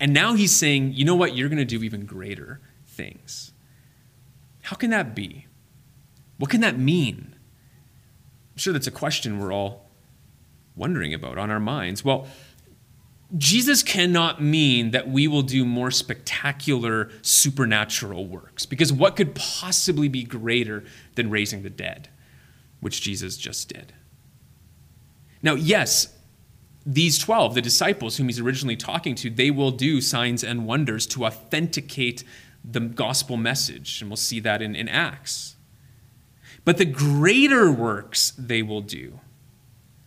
And 0.00 0.14
now 0.14 0.34
he's 0.34 0.54
saying, 0.54 0.94
you 0.94 1.04
know 1.04 1.14
what, 1.14 1.36
you're 1.36 1.48
going 1.48 1.58
to 1.58 1.64
do 1.64 1.82
even 1.82 2.06
greater 2.06 2.60
things. 2.86 3.52
How 4.62 4.76
can 4.76 4.90
that 4.90 5.14
be? 5.14 5.46
What 6.38 6.50
can 6.50 6.60
that 6.60 6.78
mean? 6.78 7.34
I'm 8.52 8.58
sure 8.58 8.72
that's 8.72 8.86
a 8.86 8.92
question 8.92 9.38
we're 9.38 9.52
all 9.52 9.90
wondering 10.76 11.12
about 11.12 11.36
on 11.36 11.50
our 11.50 11.60
minds. 11.60 12.04
Well, 12.04 12.28
Jesus 13.36 13.82
cannot 13.82 14.42
mean 14.42 14.92
that 14.92 15.08
we 15.08 15.28
will 15.28 15.42
do 15.42 15.64
more 15.64 15.90
spectacular 15.90 17.10
supernatural 17.20 18.26
works, 18.26 18.64
because 18.64 18.92
what 18.92 19.16
could 19.16 19.34
possibly 19.34 20.08
be 20.08 20.22
greater 20.22 20.84
than 21.14 21.28
raising 21.28 21.62
the 21.62 21.70
dead, 21.70 22.08
which 22.80 23.02
Jesus 23.02 23.36
just 23.36 23.68
did? 23.68 23.92
Now, 25.42 25.54
yes, 25.54 26.14
these 26.86 27.18
12, 27.18 27.54
the 27.54 27.60
disciples 27.60 28.16
whom 28.16 28.28
he's 28.28 28.40
originally 28.40 28.76
talking 28.76 29.14
to, 29.16 29.28
they 29.28 29.50
will 29.50 29.72
do 29.72 30.00
signs 30.00 30.42
and 30.42 30.66
wonders 30.66 31.06
to 31.08 31.26
authenticate 31.26 32.24
the 32.64 32.80
gospel 32.80 33.36
message. 33.36 34.00
And 34.00 34.10
we'll 34.10 34.16
see 34.16 34.40
that 34.40 34.62
in, 34.62 34.74
in 34.74 34.88
Acts. 34.88 35.56
But 36.64 36.78
the 36.78 36.86
greater 36.86 37.70
works 37.70 38.32
they 38.38 38.62
will 38.62 38.80
do 38.80 39.20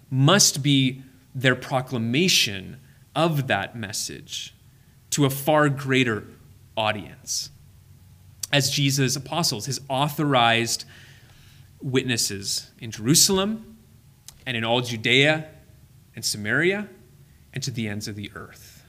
must 0.10 0.64
be 0.64 1.04
their 1.34 1.56
proclamation 1.56 2.78
of 3.16 3.48
that 3.48 3.76
message 3.76 4.54
to 5.12 5.26
a 5.26 5.30
far 5.30 5.70
greater 5.70 6.26
audience. 6.78 7.50
As 8.52 8.70
Jesus' 8.70 9.16
apostles, 9.16 9.66
his 9.66 9.80
authorized 9.90 10.86
witnesses 11.82 12.72
in 12.80 12.92
Jerusalem 12.92 13.78
and 14.46 14.56
in 14.58 14.64
all 14.64 14.82
Judea 14.82 15.48
and 16.16 16.24
Samaria 16.24 16.88
and 17.54 17.64
to 17.64 17.72
the 17.72 17.88
ends 17.88 18.08
of 18.08 18.16
the 18.16 18.32
earth, 18.36 18.84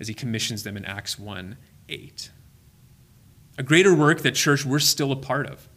as 0.00 0.08
he 0.08 0.14
commissions 0.14 0.62
them 0.62 0.76
in 0.76 0.84
Acts 0.84 1.18
1 1.18 1.56
8. 1.88 2.30
A 3.56 3.62
greater 3.62 3.94
work 3.94 4.22
that, 4.22 4.34
church, 4.34 4.64
we're 4.64 4.78
still 4.78 5.12
a 5.12 5.16
part 5.16 5.46
of 5.46 5.68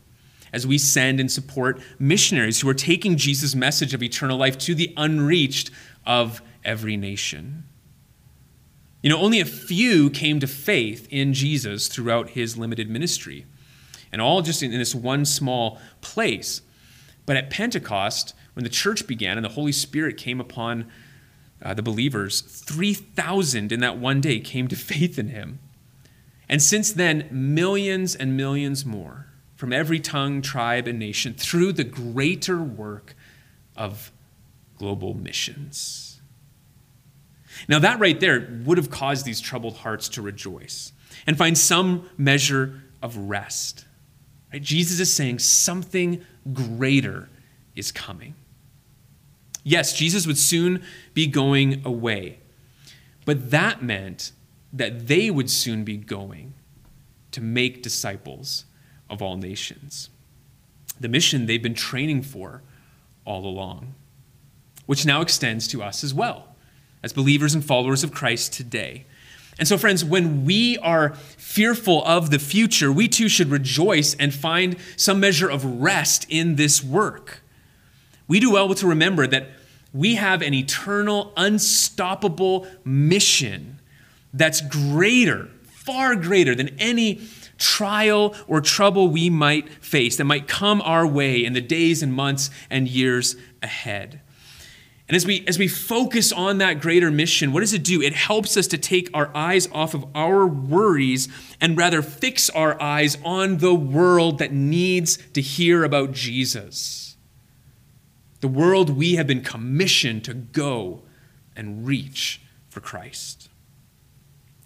as 0.53 0.65
we 0.65 0.77
send 0.77 1.19
and 1.19 1.31
support 1.31 1.81
missionaries 1.99 2.61
who 2.61 2.69
are 2.69 2.73
taking 2.73 3.17
Jesus' 3.17 3.53
message 3.53 3.93
of 3.93 4.01
eternal 4.01 4.37
life 4.37 4.57
to 4.59 4.73
the 4.73 4.93
unreached 4.97 5.71
of 6.05 6.41
every 6.67 6.97
nation. 6.97 7.63
You 9.01 9.09
know, 9.09 9.19
only 9.19 9.39
a 9.39 9.45
few 9.45 10.09
came 10.09 10.39
to 10.41 10.47
faith 10.47 11.07
in 11.09 11.33
Jesus 11.33 11.87
throughout 11.87 12.31
his 12.31 12.57
limited 12.57 12.89
ministry, 12.89 13.45
and 14.11 14.21
all 14.21 14.41
just 14.41 14.61
in, 14.61 14.71
this 14.71 14.93
one 14.93 15.25
small 15.25 15.79
place. 16.01 16.61
But 17.25 17.37
at 17.37 17.49
Pentecost, 17.49 18.33
when 18.53 18.63
the 18.63 18.69
church 18.69 19.07
began 19.07 19.37
and 19.37 19.45
the 19.45 19.49
Holy 19.49 19.71
Spirit 19.71 20.17
came 20.17 20.39
upon 20.39 20.87
uh, 21.63 21.73
the 21.73 21.81
believers, 21.81 22.41
3,000 22.41 23.71
in 23.71 23.79
that 23.79 23.97
one 23.97 24.21
day 24.21 24.39
came 24.39 24.67
to 24.67 24.75
faith 24.75 25.17
in 25.17 25.29
him. 25.29 25.59
And 26.49 26.61
since 26.61 26.91
then, 26.91 27.27
millions 27.31 28.15
and 28.15 28.37
millions 28.37 28.85
more 28.85 29.27
from 29.55 29.73
every 29.73 29.99
tongue, 29.99 30.41
tribe, 30.41 30.87
and 30.87 30.99
nation 30.99 31.33
through 31.33 31.73
the 31.73 31.83
greater 31.83 32.61
work 32.61 33.15
of 33.75 34.11
global 34.77 35.13
missions. 35.13 36.06
Now, 37.67 37.79
that 37.79 37.99
right 37.99 38.19
there 38.19 38.47
would 38.65 38.77
have 38.77 38.89
caused 38.89 39.25
these 39.25 39.41
troubled 39.41 39.77
hearts 39.77 40.09
to 40.09 40.21
rejoice 40.21 40.91
and 41.25 41.37
find 41.37 41.57
some 41.57 42.09
measure 42.17 42.81
of 43.01 43.17
rest. 43.17 43.85
Right? 44.51 44.61
Jesus 44.61 44.99
is 44.99 45.13
saying 45.13 45.39
something 45.39 46.23
greater 46.53 47.29
is 47.75 47.91
coming. 47.91 48.35
Yes, 49.63 49.93
Jesus 49.93 50.25
would 50.25 50.37
soon 50.37 50.83
be 51.13 51.27
going 51.27 51.85
away, 51.85 52.39
but 53.25 53.51
that 53.51 53.83
meant 53.83 54.31
that 54.71 55.07
they 55.07 55.29
would 55.29 55.49
soon 55.49 55.83
be 55.83 55.97
going 55.97 56.53
to 57.31 57.41
make 57.41 57.83
disciples 57.83 58.65
of 59.09 59.21
all 59.21 59.35
nations. 59.35 60.09
The 60.99 61.09
mission 61.09 61.45
they've 61.45 61.61
been 61.61 61.73
training 61.73 62.23
for 62.23 62.63
all 63.25 63.45
along, 63.45 63.93
which 64.85 65.05
now 65.05 65.21
extends 65.21 65.67
to 65.69 65.83
us 65.83 66.03
as 66.03 66.13
well 66.13 66.55
as 67.03 67.13
believers 67.13 67.53
and 67.53 67.63
followers 67.63 68.03
of 68.03 68.13
Christ 68.13 68.53
today. 68.53 69.05
And 69.59 69.67
so, 69.67 69.77
friends, 69.77 70.05
when 70.05 70.45
we 70.45 70.77
are 70.79 71.15
fearful 71.15 72.03
of 72.05 72.29
the 72.29 72.39
future, 72.39 72.91
we 72.91 73.07
too 73.07 73.27
should 73.27 73.49
rejoice 73.49 74.13
and 74.15 74.33
find 74.33 74.77
some 74.95 75.19
measure 75.19 75.49
of 75.49 75.65
rest 75.81 76.27
in 76.29 76.55
this 76.55 76.83
work. 76.83 77.41
We 78.27 78.39
do 78.39 78.51
well 78.51 78.73
to 78.75 78.87
remember 78.87 79.25
that 79.27 79.49
we 79.93 80.15
have 80.15 80.41
an 80.41 80.53
eternal, 80.53 81.33
unstoppable 81.37 82.67
mission 82.83 83.79
that's 84.33 84.61
greater, 84.61 85.49
far 85.63 86.15
greater 86.15 86.53
than 86.53 86.69
any 86.77 87.21
trial 87.57 88.35
or 88.47 88.61
trouble 88.61 89.07
we 89.07 89.29
might 89.29 89.69
face 89.83 90.17
that 90.17 90.25
might 90.25 90.47
come 90.47 90.81
our 90.81 91.07
way 91.07 91.43
in 91.43 91.53
the 91.53 91.61
days 91.61 92.03
and 92.03 92.13
months 92.13 92.51
and 92.69 92.87
years 92.87 93.35
ahead. 93.63 94.21
And 95.07 95.15
as 95.15 95.25
we, 95.25 95.45
as 95.47 95.57
we 95.57 95.69
focus 95.69 96.33
on 96.33 96.57
that 96.57 96.81
greater 96.81 97.09
mission, 97.09 97.53
what 97.53 97.61
does 97.61 97.73
it 97.73 97.83
do? 97.83 98.01
It 98.01 98.13
helps 98.13 98.57
us 98.57 98.67
to 98.67 98.77
take 98.77 99.09
our 99.13 99.31
eyes 99.35 99.69
off 99.71 99.93
of 99.93 100.05
our 100.13 100.45
worries 100.45 101.29
and 101.61 101.77
rather 101.77 102.01
fix 102.01 102.49
our 102.49 102.81
eyes 102.81 103.17
on 103.23 103.59
the 103.59 103.73
world 103.73 104.39
that 104.39 104.51
needs 104.51 105.17
to 105.33 105.41
hear 105.41 105.85
about 105.85 106.11
Jesus. 106.11 107.15
The 108.41 108.49
world 108.49 108.89
we 108.89 109.15
have 109.15 109.27
been 109.27 109.41
commissioned 109.41 110.25
to 110.25 110.33
go 110.33 111.03
and 111.55 111.87
reach 111.87 112.41
for 112.69 112.81
Christ. 112.81 113.49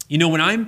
You 0.08 0.18
know, 0.18 0.28
when 0.28 0.40
I'm 0.40 0.66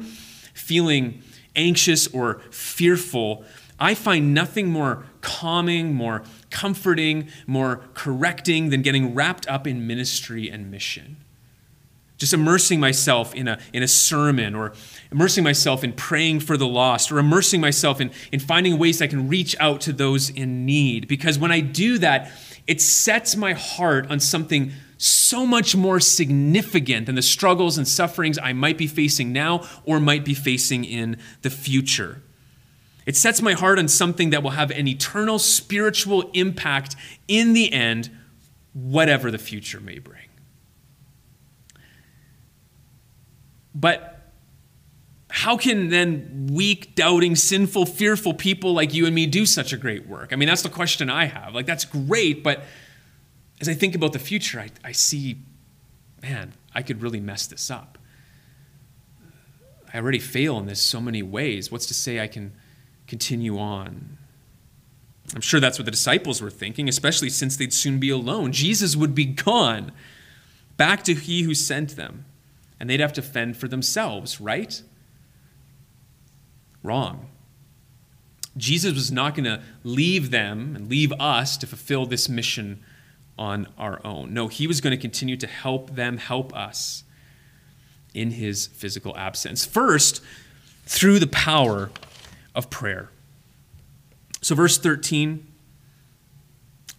feeling 0.54 1.20
anxious 1.56 2.06
or 2.06 2.40
fearful, 2.50 3.44
I 3.78 3.94
find 3.94 4.32
nothing 4.32 4.68
more 4.68 5.04
calming, 5.20 5.94
more 5.94 6.22
comforting, 6.54 7.28
more 7.48 7.82
correcting 7.94 8.70
than 8.70 8.80
getting 8.80 9.12
wrapped 9.12 9.46
up 9.48 9.66
in 9.66 9.86
ministry 9.86 10.48
and 10.48 10.70
mission. 10.70 11.16
Just 12.16 12.32
immersing 12.32 12.78
myself 12.78 13.34
in 13.34 13.48
a, 13.48 13.58
in 13.72 13.82
a 13.82 13.88
sermon 13.88 14.54
or 14.54 14.72
immersing 15.10 15.42
myself 15.42 15.82
in 15.82 15.92
praying 15.92 16.38
for 16.38 16.56
the 16.56 16.66
lost 16.66 17.10
or 17.10 17.18
immersing 17.18 17.60
myself 17.60 18.00
in, 18.00 18.12
in 18.30 18.38
finding 18.38 18.78
ways 18.78 19.02
I 19.02 19.08
can 19.08 19.28
reach 19.28 19.56
out 19.58 19.80
to 19.82 19.92
those 19.92 20.30
in 20.30 20.64
need. 20.64 21.08
Because 21.08 21.40
when 21.40 21.50
I 21.50 21.58
do 21.58 21.98
that, 21.98 22.30
it 22.68 22.80
sets 22.80 23.34
my 23.34 23.52
heart 23.52 24.08
on 24.08 24.20
something 24.20 24.70
so 24.96 25.44
much 25.44 25.74
more 25.74 25.98
significant 25.98 27.06
than 27.06 27.16
the 27.16 27.22
struggles 27.22 27.76
and 27.76 27.86
sufferings 27.86 28.38
I 28.38 28.52
might 28.52 28.78
be 28.78 28.86
facing 28.86 29.32
now 29.32 29.68
or 29.84 29.98
might 29.98 30.24
be 30.24 30.34
facing 30.34 30.84
in 30.84 31.18
the 31.42 31.50
future. 31.50 32.22
It 33.06 33.16
sets 33.16 33.42
my 33.42 33.52
heart 33.52 33.78
on 33.78 33.88
something 33.88 34.30
that 34.30 34.42
will 34.42 34.50
have 34.50 34.70
an 34.70 34.88
eternal 34.88 35.38
spiritual 35.38 36.30
impact 36.32 36.96
in 37.28 37.52
the 37.52 37.72
end, 37.72 38.10
whatever 38.72 39.30
the 39.30 39.38
future 39.38 39.80
may 39.80 39.98
bring. 39.98 40.20
But 43.74 44.32
how 45.28 45.56
can 45.56 45.90
then 45.90 46.48
weak, 46.52 46.94
doubting, 46.94 47.36
sinful, 47.36 47.86
fearful 47.86 48.34
people 48.34 48.72
like 48.72 48.94
you 48.94 49.04
and 49.04 49.14
me 49.14 49.26
do 49.26 49.44
such 49.44 49.72
a 49.72 49.76
great 49.76 50.06
work? 50.06 50.32
I 50.32 50.36
mean, 50.36 50.48
that's 50.48 50.62
the 50.62 50.68
question 50.68 51.10
I 51.10 51.26
have. 51.26 51.54
Like, 51.54 51.66
that's 51.66 51.84
great, 51.84 52.42
but 52.42 52.62
as 53.60 53.68
I 53.68 53.74
think 53.74 53.94
about 53.94 54.12
the 54.12 54.18
future, 54.18 54.60
I, 54.60 54.70
I 54.84 54.92
see, 54.92 55.38
man, 56.22 56.54
I 56.74 56.82
could 56.82 57.02
really 57.02 57.20
mess 57.20 57.46
this 57.46 57.70
up. 57.70 57.98
I 59.92 59.98
already 59.98 60.18
fail 60.18 60.58
in 60.58 60.66
this 60.66 60.80
so 60.80 61.00
many 61.00 61.22
ways. 61.22 61.70
What's 61.70 61.86
to 61.86 61.94
say 61.94 62.20
I 62.20 62.26
can 62.26 62.52
continue 63.06 63.58
on. 63.58 64.18
I'm 65.34 65.40
sure 65.40 65.60
that's 65.60 65.78
what 65.78 65.84
the 65.84 65.90
disciples 65.90 66.40
were 66.42 66.50
thinking, 66.50 66.88
especially 66.88 67.30
since 67.30 67.56
they'd 67.56 67.72
soon 67.72 67.98
be 67.98 68.10
alone. 68.10 68.52
Jesus 68.52 68.94
would 68.94 69.14
be 69.14 69.24
gone, 69.24 69.92
back 70.76 71.02
to 71.04 71.14
He 71.14 71.42
who 71.42 71.54
sent 71.54 71.96
them. 71.96 72.26
and 72.80 72.90
they'd 72.90 73.00
have 73.00 73.12
to 73.14 73.22
fend 73.22 73.56
for 73.56 73.68
themselves, 73.68 74.40
right? 74.40 74.82
Wrong. 76.82 77.28
Jesus 78.56 78.94
was 78.94 79.10
not 79.10 79.34
going 79.34 79.44
to 79.44 79.62
leave 79.82 80.30
them 80.30 80.76
and 80.76 80.88
leave 80.90 81.12
us 81.12 81.56
to 81.58 81.66
fulfill 81.66 82.04
this 82.04 82.28
mission 82.28 82.82
on 83.38 83.66
our 83.78 84.04
own. 84.04 84.34
No, 84.34 84.48
he 84.48 84.66
was 84.66 84.80
going 84.80 84.90
to 84.90 85.00
continue 85.00 85.36
to 85.36 85.46
help 85.46 85.94
them 85.94 86.18
help 86.18 86.54
us 86.54 87.04
in 88.12 88.32
his 88.32 88.66
physical 88.66 89.16
absence. 89.16 89.64
First, 89.64 90.22
through 90.84 91.18
the 91.18 91.26
power 91.26 91.90
of 92.54 92.70
prayer. 92.70 93.10
So, 94.40 94.54
verse 94.54 94.78
13 94.78 95.46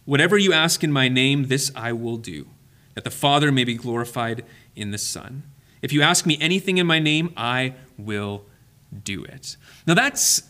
Whatever 0.04 0.38
you 0.38 0.52
ask 0.52 0.84
in 0.84 0.92
my 0.92 1.08
name, 1.08 1.48
this 1.48 1.72
I 1.74 1.92
will 1.92 2.16
do, 2.16 2.46
that 2.94 3.02
the 3.02 3.10
Father 3.10 3.50
may 3.50 3.64
be 3.64 3.74
glorified 3.74 4.44
in 4.76 4.92
the 4.92 4.98
Son. 4.98 5.42
If 5.82 5.92
you 5.92 6.00
ask 6.00 6.24
me 6.24 6.38
anything 6.40 6.78
in 6.78 6.86
my 6.86 7.00
name, 7.00 7.32
I 7.36 7.74
will 7.98 8.44
do 9.04 9.24
it. 9.24 9.56
Now, 9.84 9.94
that's 9.94 10.42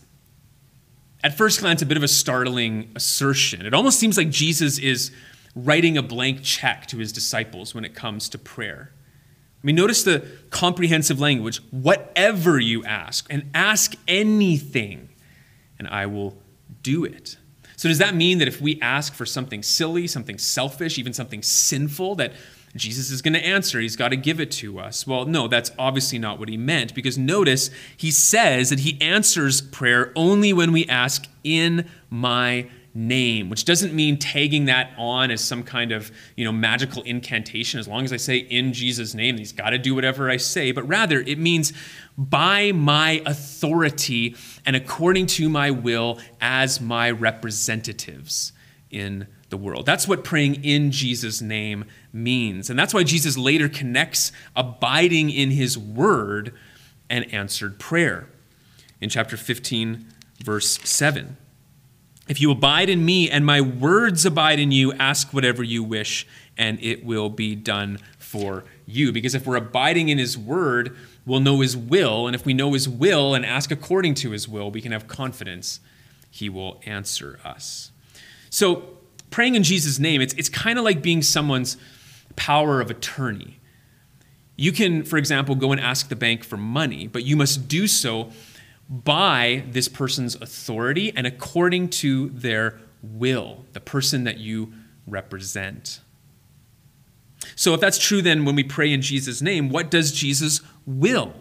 at 1.23 1.35
first 1.35 1.59
glance 1.59 1.81
a 1.81 1.85
bit 1.87 1.97
of 1.97 2.03
a 2.03 2.07
startling 2.07 2.91
assertion. 2.95 3.65
It 3.65 3.73
almost 3.73 3.99
seems 3.99 4.15
like 4.17 4.29
Jesus 4.29 4.77
is 4.77 5.11
writing 5.55 5.97
a 5.97 6.03
blank 6.03 6.43
check 6.43 6.85
to 6.87 6.97
his 6.97 7.11
disciples 7.11 7.73
when 7.73 7.83
it 7.83 7.95
comes 7.95 8.29
to 8.29 8.37
prayer. 8.37 8.91
Mean, 9.67 9.75
notice 9.75 10.03
the 10.03 10.25
comprehensive 10.49 11.19
language 11.19 11.57
whatever 11.71 12.57
you 12.57 12.85
ask, 12.85 13.27
and 13.29 13.51
ask 13.53 13.95
anything, 14.07 15.09
and 15.77 15.89
I 15.89 16.05
will 16.05 16.37
do 16.83 17.03
it. 17.03 17.35
So, 17.75 17.89
does 17.89 17.97
that 17.97 18.15
mean 18.15 18.37
that 18.37 18.47
if 18.47 18.61
we 18.61 18.79
ask 18.79 19.13
for 19.13 19.25
something 19.25 19.61
silly, 19.61 20.07
something 20.07 20.37
selfish, 20.37 20.97
even 20.97 21.11
something 21.11 21.43
sinful, 21.43 22.15
that 22.15 22.31
Jesus 22.77 23.11
is 23.11 23.21
going 23.21 23.33
to 23.33 23.45
answer? 23.45 23.81
He's 23.81 23.97
got 23.97 24.07
to 24.09 24.15
give 24.15 24.39
it 24.39 24.51
to 24.51 24.79
us. 24.79 25.05
Well, 25.05 25.25
no, 25.25 25.49
that's 25.49 25.71
obviously 25.77 26.17
not 26.17 26.39
what 26.39 26.47
he 26.47 26.55
meant, 26.55 26.95
because 26.95 27.17
notice 27.17 27.69
he 27.97 28.09
says 28.09 28.69
that 28.69 28.79
he 28.79 28.97
answers 29.01 29.59
prayer 29.59 30.13
only 30.15 30.53
when 30.53 30.71
we 30.71 30.85
ask 30.85 31.27
in 31.43 31.89
my 32.09 32.69
name, 32.97 33.47
which 33.47 33.63
doesn't 33.63 33.93
mean 33.93 34.17
tagging 34.17 34.65
that 34.65 34.91
on 34.97 35.29
as 35.29 35.43
some 35.43 35.61
kind 35.61 35.91
of 35.91 36.11
you 36.35 36.43
know 36.43 36.51
magical 36.51 37.03
incantation. 37.03 37.79
As 37.79 37.87
long 37.87 38.03
as 38.03 38.11
I 38.11 38.17
say 38.17 38.37
in 38.37 38.73
Jesus' 38.73 39.13
name, 39.13 39.37
he's 39.37 39.51
got 39.51 39.69
to 39.69 39.77
do 39.77 39.93
whatever 39.93 40.29
I 40.29 40.37
say. 40.37 40.71
But 40.71 40.87
rather, 40.87 41.19
it 41.21 41.37
means 41.37 41.73
by 42.17 42.71
my 42.71 43.21
authority 43.25 44.35
and 44.65 44.75
according 44.75 45.27
to 45.27 45.47
my 45.47 45.69
will 45.69 46.19
as 46.41 46.81
my 46.81 47.11
representatives 47.11 48.51
in 48.89 49.27
the 49.49 49.57
world. 49.57 49.85
That's 49.85 50.07
what 50.07 50.23
praying 50.23 50.63
in 50.63 50.91
Jesus' 50.91 51.39
name 51.39 51.85
means. 52.11 52.69
And 52.69 52.79
that's 52.79 52.93
why 52.93 53.03
Jesus 53.03 53.37
later 53.37 53.69
connects 53.69 54.31
abiding 54.55 55.29
in 55.29 55.51
his 55.51 55.77
word 55.77 56.53
and 57.09 57.31
answered 57.33 57.79
prayer 57.79 58.27
in 58.99 59.09
chapter 59.09 59.37
15, 59.37 60.07
verse 60.43 60.79
7. 60.83 61.37
If 62.27 62.41
you 62.41 62.51
abide 62.51 62.89
in 62.89 63.05
me 63.05 63.29
and 63.29 63.45
my 63.45 63.61
words 63.61 64.25
abide 64.25 64.59
in 64.59 64.71
you, 64.71 64.93
ask 64.93 65.33
whatever 65.33 65.63
you 65.63 65.83
wish, 65.83 66.27
and 66.57 66.77
it 66.81 67.05
will 67.05 67.29
be 67.29 67.55
done 67.55 67.99
for 68.17 68.65
you. 68.85 69.11
Because 69.11 69.33
if 69.33 69.45
we're 69.45 69.55
abiding 69.55 70.09
in 70.09 70.17
his 70.17 70.37
word, 70.37 70.95
we'll 71.25 71.39
know 71.39 71.61
his 71.61 71.77
will. 71.77 72.27
And 72.27 72.35
if 72.35 72.45
we 72.45 72.53
know 72.53 72.73
his 72.73 72.89
will 72.89 73.33
and 73.33 73.45
ask 73.45 73.71
according 73.71 74.15
to 74.15 74.31
his 74.31 74.47
will, 74.47 74.69
we 74.71 74.81
can 74.81 74.91
have 74.91 75.07
confidence 75.07 75.79
he 76.29 76.49
will 76.49 76.81
answer 76.85 77.39
us. 77.45 77.91
So, 78.49 78.97
praying 79.29 79.55
in 79.55 79.63
Jesus' 79.63 79.99
name, 79.99 80.21
it's, 80.21 80.33
it's 80.33 80.49
kind 80.49 80.77
of 80.77 80.85
like 80.85 81.01
being 81.01 81.21
someone's 81.21 81.77
power 82.35 82.81
of 82.81 82.91
attorney. 82.91 83.59
You 84.55 84.71
can, 84.71 85.03
for 85.03 85.17
example, 85.17 85.55
go 85.55 85.71
and 85.71 85.79
ask 85.79 86.09
the 86.09 86.15
bank 86.15 86.43
for 86.43 86.57
money, 86.57 87.07
but 87.07 87.23
you 87.23 87.35
must 87.35 87.67
do 87.67 87.87
so 87.87 88.31
by 88.89 89.63
this 89.69 89.87
person's 89.87 90.35
authority 90.35 91.11
and 91.15 91.27
according 91.27 91.89
to 91.89 92.29
their 92.29 92.79
will, 93.03 93.65
the 93.73 93.79
person 93.79 94.23
that 94.23 94.37
you 94.37 94.73
represent. 95.05 96.01
So, 97.55 97.73
if 97.73 97.79
that's 97.79 97.97
true, 97.97 98.21
then 98.21 98.45
when 98.45 98.55
we 98.55 98.63
pray 98.63 98.91
in 98.91 99.01
Jesus' 99.01 99.41
name, 99.41 99.69
what 99.69 99.91
does 99.91 100.11
Jesus 100.11 100.61
will? 100.85 101.33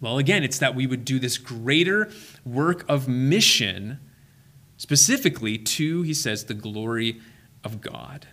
Well, 0.00 0.18
again, 0.18 0.44
it's 0.44 0.58
that 0.58 0.74
we 0.74 0.86
would 0.86 1.04
do 1.04 1.18
this 1.18 1.38
greater 1.38 2.10
work 2.44 2.84
of 2.88 3.08
mission, 3.08 3.98
specifically 4.76 5.58
to, 5.58 6.02
he 6.02 6.14
says, 6.14 6.44
the 6.44 6.54
glory 6.54 7.20
of 7.64 7.80
God. 7.80 8.28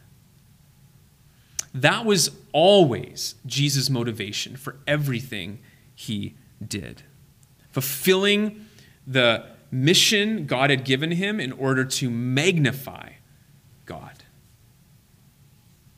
That 1.73 2.05
was 2.05 2.31
always 2.51 3.35
Jesus' 3.45 3.89
motivation 3.89 4.55
for 4.55 4.77
everything 4.87 5.59
he 5.95 6.35
did 6.65 7.03
fulfilling 7.75 8.65
the 9.05 9.45
mission 9.69 10.45
God 10.45 10.69
had 10.69 10.85
given 10.85 11.11
him 11.11 11.41
in 11.41 11.51
order 11.51 11.83
to 11.83 12.09
magnify 12.09 13.09
God. 13.85 14.23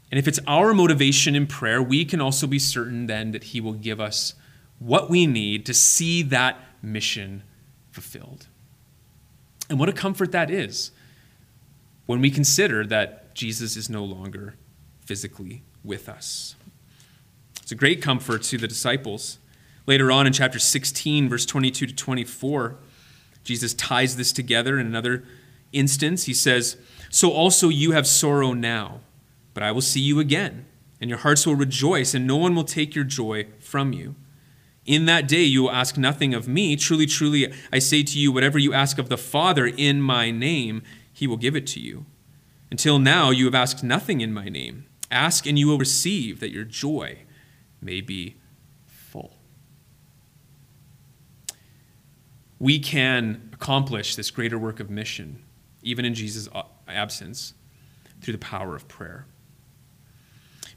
And 0.09 0.17
if 0.17 0.27
it's 0.27 0.39
our 0.47 0.73
motivation 0.73 1.35
in 1.35 1.45
prayer, 1.45 1.79
we 1.79 2.03
can 2.03 2.19
also 2.19 2.47
be 2.47 2.57
certain 2.57 3.05
then 3.05 3.29
that 3.29 3.43
He 3.43 3.61
will 3.61 3.73
give 3.73 3.99
us 3.99 4.33
what 4.79 5.07
we 5.07 5.27
need 5.27 5.67
to 5.67 5.73
see 5.75 6.23
that 6.23 6.57
mission 6.81 7.43
fulfilled. 7.91 8.47
And 9.69 9.79
what 9.79 9.87
a 9.87 9.93
comfort 9.93 10.31
that 10.31 10.49
is 10.49 10.89
when 12.07 12.21
we 12.21 12.31
consider 12.31 12.87
that 12.87 13.35
Jesus 13.35 13.77
is 13.77 13.87
no 13.87 14.03
longer 14.03 14.55
physically 15.05 15.61
with 15.83 16.09
us. 16.09 16.55
It's 17.61 17.71
a 17.71 17.75
great 17.75 18.01
comfort 18.01 18.41
to 18.43 18.57
the 18.57 18.67
disciples. 18.67 19.37
Later 19.87 20.11
on 20.11 20.27
in 20.27 20.33
chapter 20.33 20.59
16, 20.59 21.29
verse 21.29 21.45
22 21.45 21.87
to 21.87 21.95
24, 21.95 22.75
Jesus 23.45 23.73
ties 23.73 24.17
this 24.17 24.33
together 24.33 24.77
in 24.77 24.85
another 24.85 25.23
instance. 25.71 26.25
He 26.25 26.33
says, 26.33 26.75
So 27.09 27.31
also 27.31 27.69
you 27.69 27.93
have 27.93 28.05
sorrow 28.05 28.51
now, 28.51 28.99
but 29.53 29.63
I 29.63 29.71
will 29.71 29.81
see 29.81 30.01
you 30.01 30.19
again, 30.19 30.65
and 30.99 31.09
your 31.09 31.19
hearts 31.19 31.47
will 31.47 31.55
rejoice, 31.55 32.13
and 32.13 32.27
no 32.27 32.35
one 32.35 32.53
will 32.53 32.65
take 32.65 32.95
your 32.95 33.05
joy 33.05 33.47
from 33.59 33.93
you. 33.93 34.15
In 34.85 35.05
that 35.05 35.25
day 35.25 35.43
you 35.43 35.63
will 35.63 35.71
ask 35.71 35.97
nothing 35.97 36.33
of 36.33 36.49
me. 36.49 36.75
Truly, 36.75 37.05
truly, 37.05 37.53
I 37.71 37.79
say 37.79 38.03
to 38.03 38.19
you, 38.19 38.31
whatever 38.31 38.59
you 38.59 38.73
ask 38.73 38.97
of 38.97 39.07
the 39.07 39.17
Father 39.17 39.65
in 39.65 40.01
my 40.01 40.31
name, 40.31 40.81
he 41.13 41.27
will 41.27 41.37
give 41.37 41.55
it 41.55 41.67
to 41.67 41.79
you. 41.79 42.05
Until 42.69 42.99
now 42.99 43.29
you 43.29 43.45
have 43.45 43.55
asked 43.55 43.85
nothing 43.85 44.19
in 44.19 44.33
my 44.33 44.49
name. 44.49 44.85
Ask 45.09 45.47
and 45.47 45.57
you 45.57 45.67
will 45.67 45.77
receive, 45.77 46.41
that 46.41 46.51
your 46.51 46.65
joy 46.65 47.19
may 47.81 48.01
be 48.01 48.35
we 52.59 52.79
can 52.79 53.49
accomplish 53.53 54.15
this 54.15 54.31
greater 54.31 54.57
work 54.57 54.79
of 54.79 54.89
mission, 54.89 55.43
even 55.83 56.05
in 56.05 56.13
Jesus' 56.13 56.49
absence, 56.87 57.53
through 58.21 58.33
the 58.33 58.39
power 58.39 58.75
of 58.75 58.87
prayer. 58.87 59.25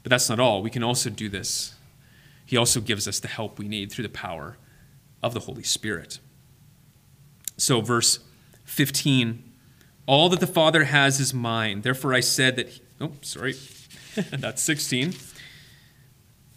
But 0.03 0.09
that's 0.09 0.29
not 0.29 0.39
all. 0.39 0.61
We 0.61 0.69
can 0.69 0.83
also 0.83 1.09
do 1.09 1.29
this. 1.29 1.75
He 2.45 2.57
also 2.57 2.81
gives 2.81 3.07
us 3.07 3.19
the 3.19 3.27
help 3.27 3.57
we 3.57 3.67
need 3.67 3.91
through 3.91 4.03
the 4.03 4.09
power 4.09 4.57
of 5.23 5.33
the 5.33 5.41
Holy 5.41 5.63
Spirit. 5.63 6.19
So, 7.57 7.81
verse 7.81 8.19
15 8.65 9.43
All 10.05 10.29
that 10.29 10.39
the 10.39 10.47
Father 10.47 10.85
has 10.85 11.19
is 11.19 11.33
mine. 11.33 11.81
Therefore, 11.81 12.13
I 12.13 12.19
said 12.19 12.55
that. 12.55 12.69
He, 12.69 12.81
oh, 12.99 13.13
sorry. 13.21 13.55
that's 14.31 14.61
16. 14.61 15.13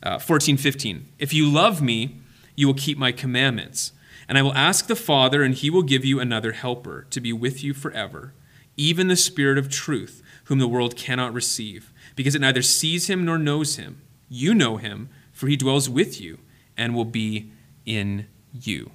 Uh, 0.02 0.18
14, 0.18 0.56
15. 0.56 1.08
If 1.18 1.32
you 1.32 1.50
love 1.50 1.80
me, 1.80 2.20
you 2.56 2.66
will 2.66 2.74
keep 2.74 2.98
my 2.98 3.12
commandments. 3.12 3.92
And 4.28 4.38
I 4.38 4.42
will 4.42 4.54
ask 4.54 4.86
the 4.86 4.96
Father, 4.96 5.42
and 5.42 5.54
he 5.54 5.70
will 5.70 5.82
give 5.82 6.04
you 6.04 6.20
another 6.20 6.52
helper 6.52 7.06
to 7.10 7.20
be 7.20 7.32
with 7.32 7.62
you 7.62 7.74
forever, 7.74 8.32
even 8.76 9.08
the 9.08 9.16
Spirit 9.16 9.58
of 9.58 9.68
truth, 9.68 10.22
whom 10.44 10.58
the 10.58 10.68
world 10.68 10.96
cannot 10.96 11.34
receive, 11.34 11.92
because 12.16 12.34
it 12.34 12.40
neither 12.40 12.62
sees 12.62 13.08
him 13.08 13.24
nor 13.24 13.38
knows 13.38 13.76
him. 13.76 14.00
You 14.28 14.54
know 14.54 14.78
him, 14.78 15.10
for 15.32 15.46
he 15.46 15.56
dwells 15.56 15.88
with 15.88 16.20
you 16.20 16.38
and 16.76 16.94
will 16.94 17.04
be 17.04 17.50
in 17.84 18.26
you. 18.52 18.90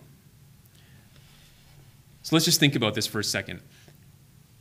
So 2.23 2.35
let's 2.35 2.45
just 2.45 2.59
think 2.59 2.75
about 2.75 2.93
this 2.93 3.07
for 3.07 3.19
a 3.19 3.23
second, 3.23 3.61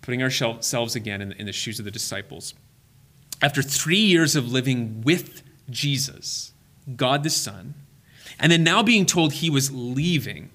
putting 0.03 0.23
ourselves 0.23 0.97
again 0.97 1.21
in 1.21 1.47
the, 1.47 1.53
shoes 1.53 1.79
of 1.79 1.85
the 1.85 1.91
disciples. 1.91 2.55
After 3.43 3.63
three 3.63 3.99
years 3.99 4.37
of 4.37 4.51
living 4.51 5.03
with 5.03 5.43
Jesus, 5.69 6.53
God 6.97 7.23
the 7.23 7.31
Son, 7.31 7.75
and 8.41 8.51
then 8.51 8.65
now 8.65 8.83
being 8.83 9.05
told 9.05 9.35
he 9.35 9.51
was 9.51 9.71
leaving, 9.71 10.51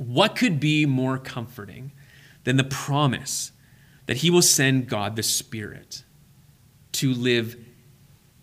what 0.00 0.34
could 0.34 0.58
be 0.58 0.86
more 0.86 1.18
comforting 1.18 1.92
than 2.44 2.56
the 2.56 2.64
promise 2.64 3.52
that 4.06 4.18
He 4.18 4.30
will 4.30 4.40
send 4.40 4.88
God 4.88 5.14
the 5.14 5.22
Spirit 5.22 6.04
to 6.92 7.12
live 7.12 7.54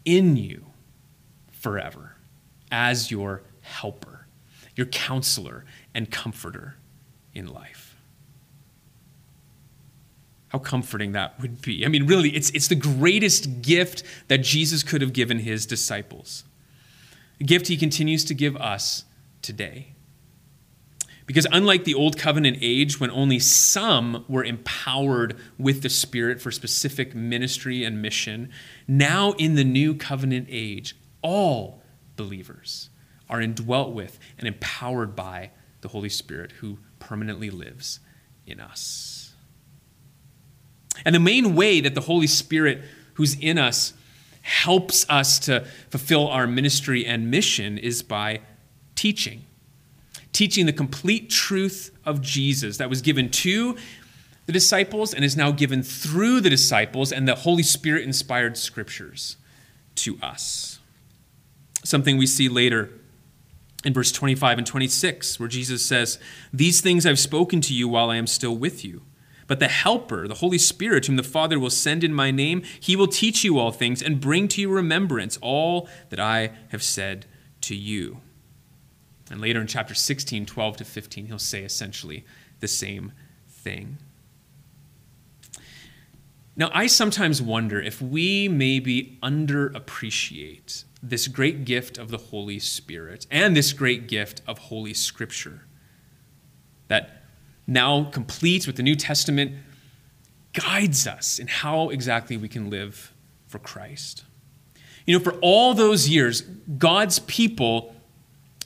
in 0.05 0.37
you 0.37 0.67
forever 1.49 2.15
as 2.69 3.09
your 3.09 3.41
helper, 3.61 4.27
your 4.75 4.85
counselor, 4.85 5.65
and 5.95 6.11
comforter 6.11 6.75
in 7.33 7.47
life? 7.47 7.95
How 10.49 10.59
comforting 10.59 11.13
that 11.13 11.41
would 11.41 11.63
be. 11.63 11.83
I 11.83 11.89
mean, 11.89 12.05
really, 12.05 12.29
it's, 12.35 12.51
it's 12.51 12.67
the 12.67 12.75
greatest 12.75 13.63
gift 13.63 14.03
that 14.27 14.43
Jesus 14.43 14.83
could 14.83 15.01
have 15.01 15.11
given 15.11 15.39
his 15.39 15.65
disciples. 15.65 16.43
a 17.41 17.43
gift 17.43 17.65
he 17.67 17.77
continues 17.77 18.23
to 18.25 18.35
give 18.35 18.55
us 18.57 19.05
today. 19.41 19.95
Because 21.27 21.45
unlike 21.51 21.83
the 21.83 21.93
Old 21.93 22.17
Covenant 22.17 22.57
age, 22.61 23.01
when 23.01 23.11
only 23.11 23.37
some 23.37 24.23
were 24.29 24.45
empowered 24.45 25.37
with 25.59 25.83
the 25.83 25.89
Spirit 25.89 26.41
for 26.41 26.51
specific 26.51 27.13
ministry 27.13 27.83
and 27.83 28.01
mission, 28.01 28.49
now 28.87 29.33
in 29.33 29.55
the 29.55 29.65
New 29.65 29.93
Covenant 29.93 30.47
age, 30.49 30.95
all 31.21 31.83
believers 32.15 32.89
are 33.29 33.41
indwelt 33.41 33.93
with 33.93 34.17
and 34.39 34.47
empowered 34.47 35.17
by 35.17 35.51
the 35.81 35.89
Holy 35.89 36.07
Spirit 36.07 36.53
who 36.53 36.79
permanently 36.99 37.49
lives 37.49 37.99
in 38.45 38.61
us. 38.61 39.33
And 41.05 41.13
the 41.13 41.19
main 41.19 41.55
way 41.55 41.81
that 41.81 41.93
the 41.93 42.01
Holy 42.01 42.27
Spirit 42.27 42.81
who's 43.15 43.37
in 43.37 43.57
us 43.57 43.93
helps 44.43 45.07
us 45.09 45.39
to 45.39 45.67
fulfill 45.89 46.29
our 46.29 46.47
ministry 46.47 47.05
and 47.05 47.29
mission 47.29 47.77
is 47.77 48.01
by 48.01 48.39
teaching 48.95 49.43
teaching 50.37 50.67
the 50.67 50.73
complete 50.73 51.31
truth 51.31 51.89
of 52.05 52.21
Jesus 52.21 52.77
that 52.77 52.91
was 52.91 53.01
given 53.01 53.27
to 53.27 53.75
the 54.45 54.51
disciples 54.51 55.11
and 55.11 55.25
is 55.25 55.35
now 55.35 55.49
given 55.49 55.81
through 55.81 56.41
the 56.41 56.49
disciples 56.49 57.11
and 57.11 57.27
the 57.27 57.33
Holy 57.33 57.63
Spirit 57.63 58.03
inspired 58.03 58.55
scriptures 58.55 59.37
to 59.95 60.19
us. 60.21 60.77
Something 61.83 62.19
we 62.19 62.27
see 62.27 62.49
later 62.49 62.91
in 63.83 63.95
verse 63.95 64.11
25 64.11 64.59
and 64.59 64.67
26, 64.67 65.39
where 65.39 65.49
Jesus 65.49 65.83
says, 65.83 66.19
These 66.53 66.81
things 66.81 67.07
I've 67.07 67.17
spoken 67.17 67.59
to 67.61 67.73
you 67.73 67.87
while 67.87 68.11
I 68.11 68.17
am 68.17 68.27
still 68.27 68.55
with 68.55 68.85
you. 68.85 69.01
But 69.47 69.59
the 69.59 69.67
Helper, 69.67 70.27
the 70.27 70.35
Holy 70.35 70.59
Spirit, 70.59 71.07
whom 71.07 71.15
the 71.15 71.23
Father 71.23 71.57
will 71.57 71.71
send 71.71 72.03
in 72.03 72.13
my 72.13 72.29
name, 72.29 72.61
he 72.79 72.95
will 72.95 73.07
teach 73.07 73.43
you 73.43 73.57
all 73.57 73.71
things 73.71 74.03
and 74.03 74.21
bring 74.21 74.47
to 74.49 74.61
your 74.61 74.75
remembrance 74.75 75.39
all 75.41 75.89
that 76.09 76.19
I 76.19 76.51
have 76.69 76.83
said 76.83 77.25
to 77.61 77.75
you. 77.75 78.21
And 79.29 79.41
later 79.41 79.59
in 79.59 79.67
chapter 79.67 79.93
16, 79.93 80.45
12 80.45 80.77
to 80.77 80.85
15, 80.85 81.25
he'll 81.27 81.39
say 81.39 81.63
essentially 81.63 82.25
the 82.59 82.67
same 82.67 83.11
thing. 83.47 83.97
Now, 86.55 86.71
I 86.73 86.87
sometimes 86.87 87.41
wonder 87.41 87.79
if 87.79 88.01
we 88.01 88.47
maybe 88.47 89.19
underappreciate 89.21 90.85
this 91.03 91.27
great 91.27 91.65
gift 91.65 91.99
of 91.99 92.09
the 92.09 92.17
Holy 92.17 92.57
Spirit 92.57 93.27
and 93.29 93.55
this 93.55 93.73
great 93.73 94.07
gift 94.07 94.41
of 94.47 94.57
Holy 94.57 94.93
Scripture 94.93 95.65
that 96.87 97.21
now 97.67 98.05
complete 98.05 98.65
with 98.65 98.77
the 98.77 98.83
New 98.83 98.95
Testament 98.95 99.51
guides 100.53 101.05
us 101.05 101.37
in 101.37 101.47
how 101.47 101.89
exactly 101.89 102.37
we 102.37 102.47
can 102.47 102.69
live 102.69 103.13
for 103.45 103.59
Christ. 103.59 104.23
You 105.05 105.17
know, 105.17 105.23
for 105.23 105.33
all 105.41 105.73
those 105.73 106.09
years, 106.09 106.41
God's 106.41 107.19
people 107.19 107.95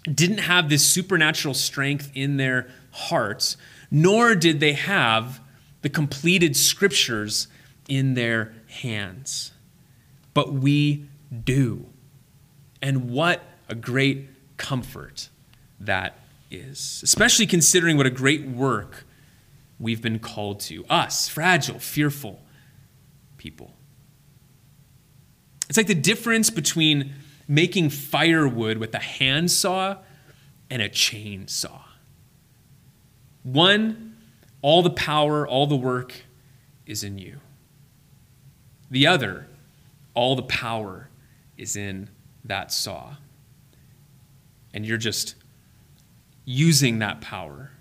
didn't 0.04 0.40
have 0.40 0.70
this 0.70 0.86
supernatural 0.86 1.54
strength 1.54 2.12
in 2.16 2.38
their 2.38 2.68
hearts, 2.92 3.58
nor 3.90 4.36
did 4.36 4.60
they 4.60 4.74
have 4.74 5.40
the 5.82 5.90
completed 5.90 6.56
scriptures 6.56 7.48
in 7.88 8.14
their 8.14 8.54
hands. 8.68 9.52
But 10.34 10.54
we 10.54 11.06
do. 11.44 11.88
And 12.82 13.10
what 13.12 13.42
a 13.70 13.76
great 13.76 14.30
comfort 14.58 15.30
that 15.80 16.16
is, 16.50 17.02
especially 17.04 17.46
considering 17.46 17.98
what 17.98 18.06
a 18.06 18.12
great 18.12 18.48
work 18.48 19.06
we've 19.80 20.02
been 20.02 20.20
called 20.20 20.60
to 20.62 20.86
us, 20.86 21.28
fragile, 21.28 21.80
fearful 21.80 22.42
people. 23.38 23.74
It's 25.70 25.78
like 25.78 25.88
the 25.88 25.96
difference 25.96 26.50
between 26.50 27.14
making 27.52 27.90
firewood 27.90 28.78
with 28.78 28.96
a 28.96 29.00
handsaw 29.00 29.98
and 30.70 30.82
a 30.82 30.88
chainsaw. 30.88 31.82
One, 33.44 34.16
all 34.62 34.82
the 34.82 34.90
power, 34.90 35.46
all 35.46 35.68
the 35.68 35.76
work 35.76 36.14
is 36.86 37.04
in 37.04 37.18
you. 37.18 37.42
The 38.90 39.06
other, 39.06 39.48
all 40.14 40.38
the 40.38 40.44
power 40.44 41.10
is 41.58 41.76
in 41.76 42.10
that 42.46 42.72
saw. 42.72 43.18
And 44.74 44.86
you're 44.86 44.98
just 44.98 45.36
using 46.46 47.00
that 47.00 47.20
power, 47.20 47.72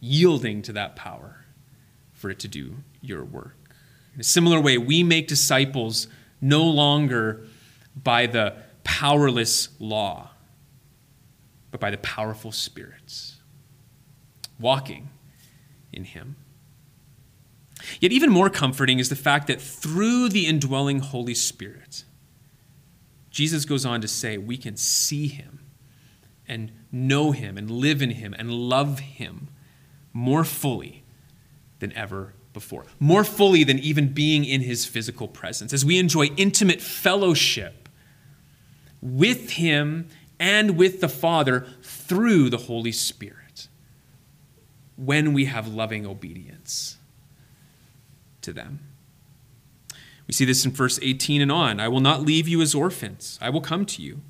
yielding 0.00 0.62
to 0.62 0.72
that 0.72 0.96
power 0.96 1.44
for 2.12 2.28
it 2.28 2.40
to 2.40 2.48
do 2.48 2.78
your 3.00 3.24
work. 3.24 3.54
In 4.16 4.20
a 4.20 4.24
similar 4.24 4.60
way, 4.60 4.78
we 4.78 5.04
make 5.04 5.28
disciples 5.28 6.08
no 6.40 6.64
longer 6.64 7.46
by 7.96 8.26
the 8.26 8.56
powerless 8.84 9.68
law, 9.78 10.30
but 11.70 11.80
by 11.80 11.90
the 11.90 11.98
powerful 11.98 12.52
spirits, 12.52 13.36
walking 14.58 15.10
in 15.92 16.04
Him. 16.04 16.36
Yet, 18.00 18.12
even 18.12 18.30
more 18.30 18.48
comforting 18.48 18.98
is 18.98 19.08
the 19.08 19.16
fact 19.16 19.46
that 19.48 19.60
through 19.60 20.28
the 20.28 20.46
indwelling 20.46 21.00
Holy 21.00 21.34
Spirit, 21.34 22.04
Jesus 23.30 23.64
goes 23.64 23.84
on 23.84 24.00
to 24.00 24.08
say 24.08 24.38
we 24.38 24.56
can 24.56 24.76
see 24.76 25.26
Him 25.26 25.60
and 26.46 26.70
know 26.92 27.32
Him 27.32 27.56
and 27.56 27.70
live 27.70 28.02
in 28.02 28.10
Him 28.10 28.34
and 28.38 28.52
love 28.52 29.00
Him 29.00 29.48
more 30.12 30.44
fully 30.44 31.04
than 31.80 31.92
ever 31.94 32.34
before, 32.52 32.84
more 33.00 33.24
fully 33.24 33.64
than 33.64 33.78
even 33.78 34.12
being 34.12 34.44
in 34.44 34.60
His 34.60 34.84
physical 34.84 35.26
presence, 35.26 35.72
as 35.72 35.84
we 35.84 35.98
enjoy 35.98 36.26
intimate 36.36 36.80
fellowship 36.80 37.81
with 39.02 39.50
Him 39.50 40.08
and 40.38 40.76
with 40.76 41.00
the 41.00 41.08
Father 41.08 41.66
through 41.82 42.48
the 42.48 42.56
Holy 42.56 42.92
Spirit 42.92 43.68
when 44.96 45.32
we 45.32 45.46
have 45.46 45.66
loving 45.68 46.06
obedience 46.06 46.96
to 48.40 48.52
them. 48.52 48.80
We 50.26 50.34
see 50.34 50.44
this 50.44 50.64
in 50.64 50.72
verse 50.72 50.98
18 51.02 51.42
and 51.42 51.52
on. 51.52 51.80
I 51.80 51.88
will 51.88 52.00
not 52.00 52.22
leave 52.22 52.48
you 52.48 52.62
as 52.62 52.74
orphans, 52.74 53.38
I 53.42 53.50
will 53.50 53.60
come 53.60 53.84
to 53.86 54.02
you. 54.02 54.20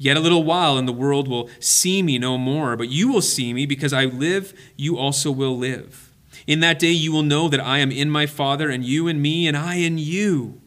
Yet 0.00 0.16
a 0.16 0.20
little 0.20 0.44
while, 0.44 0.78
and 0.78 0.86
the 0.86 0.92
world 0.92 1.26
will 1.26 1.50
see 1.58 2.04
me 2.04 2.18
no 2.18 2.38
more, 2.38 2.76
but 2.76 2.88
you 2.88 3.12
will 3.12 3.22
see 3.22 3.52
me 3.52 3.66
because 3.66 3.92
I 3.92 4.04
live, 4.04 4.56
you 4.76 4.96
also 4.96 5.32
will 5.32 5.56
live. 5.56 6.12
In 6.46 6.60
that 6.60 6.78
day 6.78 6.92
you 6.92 7.10
will 7.10 7.24
know 7.24 7.48
that 7.48 7.58
I 7.58 7.78
am 7.78 7.90
in 7.90 8.08
my 8.08 8.26
Father, 8.26 8.70
and 8.70 8.84
you 8.84 9.08
in 9.08 9.20
me, 9.20 9.48
and 9.48 9.56
I 9.56 9.74
in 9.74 9.98
you. 9.98 10.60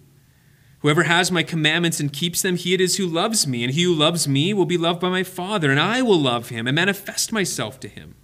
Whoever 0.82 1.04
has 1.04 1.32
my 1.32 1.44
commandments 1.44 2.00
and 2.00 2.12
keeps 2.12 2.42
them, 2.42 2.56
he 2.56 2.74
it 2.74 2.82
is 2.82 2.98
who 2.98 3.06
loves 3.06 3.46
me, 3.46 3.64
and 3.64 3.74
he 3.74 3.84
who 3.84 3.94
loves 3.94 4.28
me 4.28 4.54
will 4.54 4.66
be 4.66 4.78
loved 4.78 5.00
by 5.00 5.10
my 5.10 5.24
Father, 5.24 5.70
and 5.70 5.80
I 5.80 6.02
will 6.02 6.20
love 6.20 6.50
him 6.50 6.68
and 6.68 6.76
manifest 6.76 7.32
myself 7.32 7.80
to 7.82 7.88
him. 7.88 8.16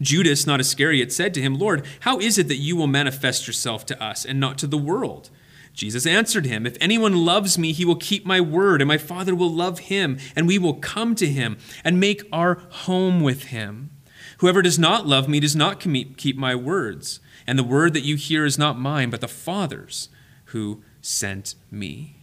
Judas, 0.00 0.46
not 0.46 0.60
Iscariot, 0.60 1.12
said 1.12 1.32
to 1.34 1.40
him, 1.40 1.58
Lord, 1.58 1.86
how 2.00 2.18
is 2.18 2.36
it 2.36 2.48
that 2.48 2.56
you 2.56 2.76
will 2.76 2.86
manifest 2.86 3.46
yourself 3.46 3.86
to 3.86 4.02
us 4.02 4.24
and 4.24 4.38
not 4.38 4.58
to 4.58 4.66
the 4.66 4.78
world? 4.78 5.30
Jesus 5.72 6.06
answered 6.06 6.44
him, 6.44 6.66
If 6.66 6.76
anyone 6.80 7.24
loves 7.24 7.56
me, 7.56 7.72
he 7.72 7.86
will 7.86 7.96
keep 7.96 8.26
my 8.26 8.40
word, 8.40 8.82
and 8.82 8.88
my 8.88 8.98
Father 8.98 9.34
will 9.34 9.50
love 9.50 9.78
him, 9.80 10.18
and 10.36 10.46
we 10.46 10.58
will 10.58 10.74
come 10.74 11.14
to 11.14 11.26
him 11.26 11.56
and 11.82 11.98
make 11.98 12.24
our 12.30 12.62
home 12.70 13.22
with 13.22 13.44
him. 13.44 13.90
Whoever 14.38 14.60
does 14.60 14.78
not 14.78 15.06
love 15.06 15.28
me 15.28 15.40
does 15.40 15.56
not 15.56 15.80
keep 15.80 16.36
my 16.36 16.54
words, 16.54 17.20
and 17.46 17.58
the 17.58 17.64
word 17.64 17.94
that 17.94 18.04
you 18.04 18.16
hear 18.16 18.44
is 18.44 18.58
not 18.58 18.78
mine, 18.78 19.08
but 19.08 19.22
the 19.22 19.28
Father's 19.28 20.10
who 20.46 20.82
sent 21.02 21.54
me. 21.70 22.16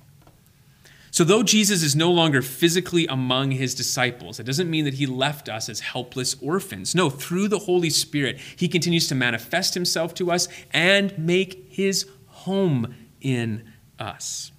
So, 1.12 1.24
though 1.24 1.44
Jesus 1.44 1.84
is 1.84 1.96
no 1.96 2.12
longer 2.12 2.42
physically 2.42 3.06
among 3.08 3.52
his 3.52 3.76
disciples, 3.76 4.39
it 4.39 4.46
doesn't 4.46 4.70
mean 4.70 4.86
that 4.86 4.94
he 4.96 5.06
left 5.06 5.50
us 5.50 5.68
as 5.68 5.80
helpless 5.80 6.36
orphans. 6.42 6.96
No, 6.96 7.10
through 7.10 7.48
the 7.48 7.60
Holy 7.60 7.89
Spirit, 7.89 8.39
he 8.56 8.68
continues 8.68 9.08
to 9.10 9.15
manifest 9.15 9.74
himself 9.74 10.13
to 10.15 10.32
us 10.32 10.48
and 10.72 11.18
make 11.18 11.68
his 11.70 12.08
home 12.28 12.96
in 13.22 13.68
us. 14.00 14.52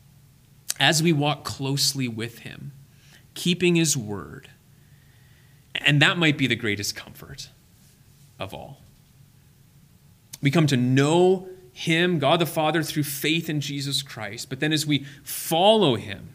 As 0.78 1.02
we 1.02 1.12
walk 1.12 1.44
closely 1.44 2.08
with 2.08 2.40
him, 2.40 2.72
keeping 3.34 3.76
his 3.76 3.96
word. 3.96 4.50
And 5.74 6.02
that 6.02 6.18
might 6.18 6.36
be 6.36 6.46
the 6.46 6.56
greatest 6.56 6.96
comfort 6.96 7.48
of 8.38 8.52
all. 8.52 8.82
We 10.42 10.50
come 10.50 10.66
to 10.66 10.76
know 10.76 11.48
him, 11.72 12.18
God 12.18 12.40
the 12.40 12.46
Father, 12.46 12.82
through 12.82 13.04
faith 13.04 13.48
in 13.48 13.60
Jesus 13.60 14.02
Christ. 14.02 14.48
But 14.48 14.60
then 14.60 14.72
as 14.72 14.86
we 14.86 15.04
follow 15.22 15.96
Him, 15.96 16.34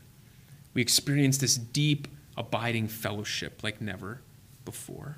we 0.73 0.81
experience 0.81 1.37
this 1.37 1.55
deep, 1.55 2.07
abiding 2.37 2.87
fellowship 2.87 3.61
like 3.63 3.81
never 3.81 4.21
before. 4.63 5.17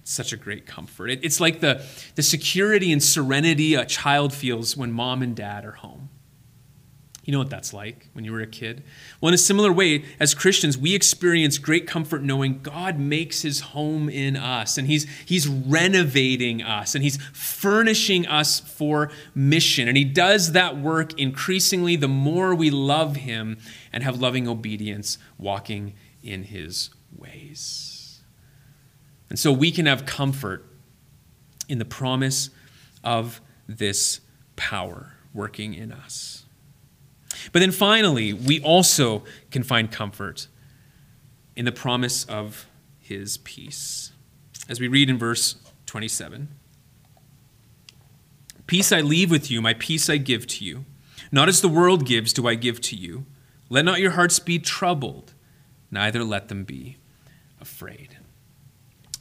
It's 0.00 0.12
such 0.12 0.32
a 0.32 0.36
great 0.36 0.66
comfort. 0.66 1.10
It's 1.22 1.40
like 1.40 1.60
the, 1.60 1.84
the 2.16 2.22
security 2.22 2.92
and 2.92 3.02
serenity 3.02 3.74
a 3.74 3.84
child 3.84 4.32
feels 4.32 4.76
when 4.76 4.90
mom 4.90 5.22
and 5.22 5.36
dad 5.36 5.64
are 5.64 5.72
home. 5.72 6.08
You 7.24 7.30
know 7.32 7.38
what 7.38 7.50
that's 7.50 7.72
like 7.72 8.08
when 8.14 8.24
you 8.24 8.32
were 8.32 8.40
a 8.40 8.48
kid? 8.48 8.82
Well, 9.20 9.28
in 9.28 9.34
a 9.34 9.38
similar 9.38 9.72
way, 9.72 10.04
as 10.18 10.34
Christians, 10.34 10.76
we 10.76 10.92
experience 10.92 11.56
great 11.56 11.86
comfort 11.86 12.22
knowing 12.22 12.60
God 12.62 12.98
makes 12.98 13.42
his 13.42 13.60
home 13.60 14.08
in 14.08 14.36
us 14.36 14.76
and 14.76 14.88
he's, 14.88 15.08
he's 15.24 15.46
renovating 15.46 16.62
us 16.62 16.96
and 16.96 17.04
he's 17.04 17.18
furnishing 17.32 18.26
us 18.26 18.58
for 18.58 19.12
mission. 19.36 19.86
And 19.86 19.96
he 19.96 20.04
does 20.04 20.50
that 20.52 20.76
work 20.76 21.18
increasingly 21.18 21.94
the 21.94 22.08
more 22.08 22.56
we 22.56 22.70
love 22.70 23.14
him 23.16 23.58
and 23.92 24.02
have 24.02 24.20
loving 24.20 24.48
obedience 24.48 25.16
walking 25.38 25.94
in 26.24 26.42
his 26.44 26.90
ways. 27.16 28.20
And 29.30 29.38
so 29.38 29.52
we 29.52 29.70
can 29.70 29.86
have 29.86 30.06
comfort 30.06 30.66
in 31.68 31.78
the 31.78 31.84
promise 31.84 32.50
of 33.04 33.40
this 33.68 34.20
power 34.56 35.12
working 35.32 35.72
in 35.72 35.92
us. 35.92 36.41
But 37.50 37.60
then 37.60 37.72
finally, 37.72 38.32
we 38.32 38.60
also 38.60 39.24
can 39.50 39.62
find 39.62 39.90
comfort 39.90 40.46
in 41.56 41.64
the 41.64 41.72
promise 41.72 42.24
of 42.24 42.66
his 43.00 43.38
peace. 43.38 44.12
As 44.68 44.80
we 44.80 44.88
read 44.88 45.10
in 45.10 45.18
verse 45.18 45.56
27 45.86 46.48
Peace 48.66 48.92
I 48.92 49.00
leave 49.00 49.30
with 49.30 49.50
you, 49.50 49.60
my 49.60 49.74
peace 49.74 50.08
I 50.08 50.16
give 50.16 50.46
to 50.46 50.64
you. 50.64 50.84
Not 51.30 51.48
as 51.48 51.60
the 51.60 51.68
world 51.68 52.06
gives, 52.06 52.32
do 52.32 52.46
I 52.46 52.54
give 52.54 52.80
to 52.82 52.96
you. 52.96 53.26
Let 53.68 53.84
not 53.84 54.00
your 54.00 54.12
hearts 54.12 54.38
be 54.38 54.58
troubled, 54.58 55.32
neither 55.90 56.22
let 56.22 56.48
them 56.48 56.64
be 56.64 56.98
afraid. 57.60 58.18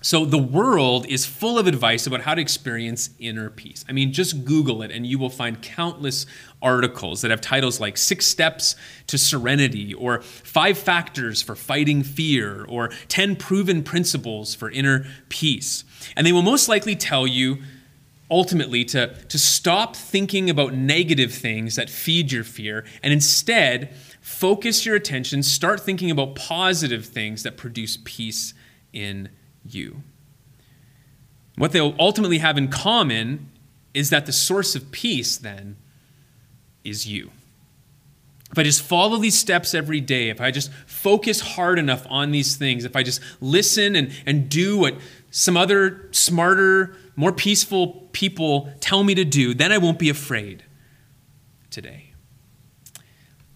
So 0.03 0.25
the 0.25 0.37
world 0.37 1.05
is 1.05 1.27
full 1.27 1.59
of 1.59 1.67
advice 1.67 2.07
about 2.07 2.21
how 2.21 2.33
to 2.33 2.41
experience 2.41 3.11
inner 3.19 3.51
peace. 3.51 3.85
I 3.87 3.91
mean, 3.91 4.11
just 4.11 4.45
Google 4.45 4.81
it 4.81 4.89
and 4.89 5.05
you 5.05 5.19
will 5.19 5.29
find 5.29 5.61
countless 5.61 6.25
articles 6.59 7.21
that 7.21 7.29
have 7.29 7.39
titles 7.39 7.79
like 7.79 7.97
Six 7.97 8.25
Steps 8.25 8.75
to 9.07 9.17
Serenity, 9.19 9.93
or 9.93 10.21
Five 10.21 10.79
Factors 10.79 11.43
for 11.43 11.55
Fighting 11.55 12.01
Fear, 12.01 12.65
or 12.67 12.89
10 13.09 13.35
Proven 13.35 13.83
Principles 13.83 14.55
for 14.55 14.71
Inner 14.71 15.05
Peace. 15.29 15.83
And 16.15 16.25
they 16.25 16.31
will 16.31 16.41
most 16.41 16.67
likely 16.67 16.95
tell 16.95 17.27
you 17.27 17.59
ultimately 18.31 18.83
to, 18.85 19.13
to 19.25 19.37
stop 19.37 19.95
thinking 19.95 20.49
about 20.49 20.73
negative 20.73 21.31
things 21.31 21.75
that 21.75 21.89
feed 21.91 22.31
your 22.31 22.45
fear 22.45 22.85
and 23.03 23.13
instead 23.13 23.93
focus 24.19 24.83
your 24.83 24.95
attention, 24.95 25.43
start 25.43 25.79
thinking 25.79 26.09
about 26.09 26.33
positive 26.33 27.05
things 27.05 27.43
that 27.43 27.57
produce 27.57 27.99
peace 28.03 28.55
in 28.93 29.29
you. 29.65 30.03
What 31.57 31.71
they'll 31.71 31.95
ultimately 31.99 32.39
have 32.39 32.57
in 32.57 32.69
common 32.69 33.49
is 33.93 34.09
that 34.09 34.25
the 34.25 34.31
source 34.31 34.75
of 34.75 34.91
peace 34.91 35.37
then 35.37 35.77
is 36.83 37.07
you. 37.07 37.31
If 38.51 38.59
I 38.59 38.63
just 38.63 38.81
follow 38.81 39.17
these 39.17 39.37
steps 39.37 39.73
every 39.73 40.01
day, 40.01 40.29
if 40.29 40.41
I 40.41 40.51
just 40.51 40.73
focus 40.85 41.39
hard 41.39 41.79
enough 41.79 42.05
on 42.09 42.31
these 42.31 42.57
things, 42.57 42.83
if 42.83 42.95
I 42.95 43.03
just 43.03 43.21
listen 43.39 43.95
and, 43.95 44.11
and 44.25 44.49
do 44.49 44.77
what 44.77 44.95
some 45.29 45.55
other 45.55 46.09
smarter, 46.11 46.95
more 47.15 47.31
peaceful 47.31 48.09
people 48.11 48.73
tell 48.81 49.03
me 49.03 49.15
to 49.15 49.23
do, 49.23 49.53
then 49.53 49.71
I 49.71 49.77
won't 49.77 49.99
be 49.99 50.09
afraid 50.09 50.63
today. 51.69 52.11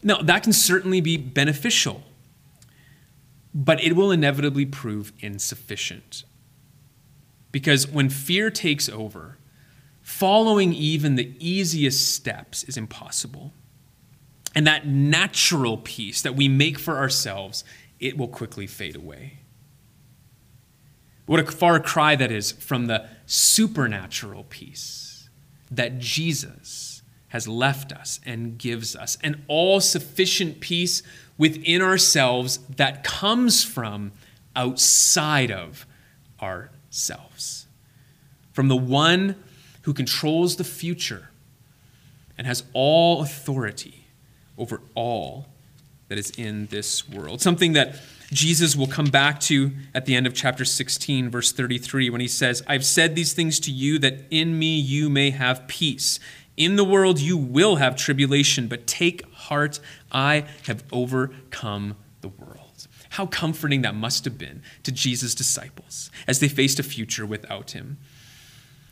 Now, 0.02 0.22
that 0.22 0.44
can 0.44 0.54
certainly 0.54 1.02
be 1.02 1.18
beneficial 1.18 2.04
but 3.58 3.82
it 3.82 3.96
will 3.96 4.12
inevitably 4.12 4.66
prove 4.66 5.14
insufficient. 5.20 6.26
Because 7.54 7.88
when 7.88 8.10
fear 8.10 8.52
takes 8.52 8.90
over, 8.90 9.38
following 10.02 10.74
even 10.74 11.16
the 11.16 11.34
easiest 11.40 12.14
steps 12.14 12.66
is 12.66 12.76
impossible. 12.76 13.54
And 14.54 14.68
that 14.68 14.86
natural 14.86 15.78
peace 15.78 16.22
that 16.22 16.36
we 16.36 16.50
make 16.50 16.78
for 16.78 16.98
ourselves, 16.98 17.64
it 17.98 18.18
will 18.18 18.28
quickly 18.28 18.68
fade 18.68 18.96
away. 18.96 19.40
What 21.26 21.40
a 21.40 21.50
far 21.50 21.80
cry 21.80 22.18
that 22.18 22.32
is 22.32 22.52
from 22.52 22.88
the 22.88 23.08
supernatural 23.26 24.46
peace 24.50 25.30
that 25.72 25.98
Jesus 25.98 26.95
has 27.36 27.50
left 27.50 27.92
us 27.92 28.22
and 28.26 28.58
gives 28.58 28.96
us, 28.96 29.18
an 29.22 29.44
all 29.50 29.82
sufficient 29.82 30.62
peace 30.62 31.04
within 31.38 31.82
ourselves 31.82 32.60
that 32.78 33.04
comes 33.04 33.62
from 33.62 34.14
outside 34.56 35.52
of 35.52 35.86
ourselves. 36.42 37.68
From 38.54 38.70
the 38.70 38.78
one 38.78 39.36
who 39.82 39.94
controls 39.94 40.56
the 40.56 40.64
future 40.64 41.30
and 42.38 42.48
has 42.48 42.64
all 42.72 43.22
authority 43.22 44.06
over 44.58 44.80
all 44.96 45.48
that 46.08 46.18
is 46.18 46.32
in 46.38 46.68
this 46.68 47.10
world. 47.10 47.42
Something 47.42 47.74
that 47.74 48.00
Jesus 48.32 48.78
will 48.78 48.88
come 48.88 49.08
back 49.08 49.42
to 49.42 49.74
at 49.94 50.06
the 50.06 50.16
end 50.16 50.26
of 50.26 50.34
chapter 50.34 50.64
16, 50.64 51.30
verse 51.30 51.52
33, 51.52 52.10
when 52.10 52.22
he 52.22 52.30
says, 52.30 52.64
I've 52.66 52.86
said 52.86 53.14
these 53.14 53.34
things 53.34 53.60
to 53.60 53.72
you 53.72 54.00
that 54.00 54.22
in 54.32 54.58
me 54.58 54.80
you 54.80 55.10
may 55.10 55.32
have 55.32 55.68
peace. 55.68 56.18
In 56.58 56.78
the 56.78 56.86
world 56.86 57.20
you 57.20 57.38
will 57.38 57.78
have 57.78 57.96
tribulation, 57.96 58.68
but 58.68 58.88
take 58.88 59.30
heart, 59.34 59.80
I 60.12 60.46
have 60.68 60.84
overcome 60.92 61.96
the 62.22 62.30
world. 62.30 62.88
How 63.12 63.26
comforting 63.26 63.82
that 63.82 63.96
must 63.96 64.26
have 64.26 64.38
been 64.38 64.62
to 64.84 64.92
Jesus' 64.92 65.36
disciples 65.36 66.12
as 66.28 66.40
they 66.40 66.48
faced 66.48 66.80
a 66.80 66.84
future 66.84 67.26
without 67.26 67.72
him. 67.72 67.98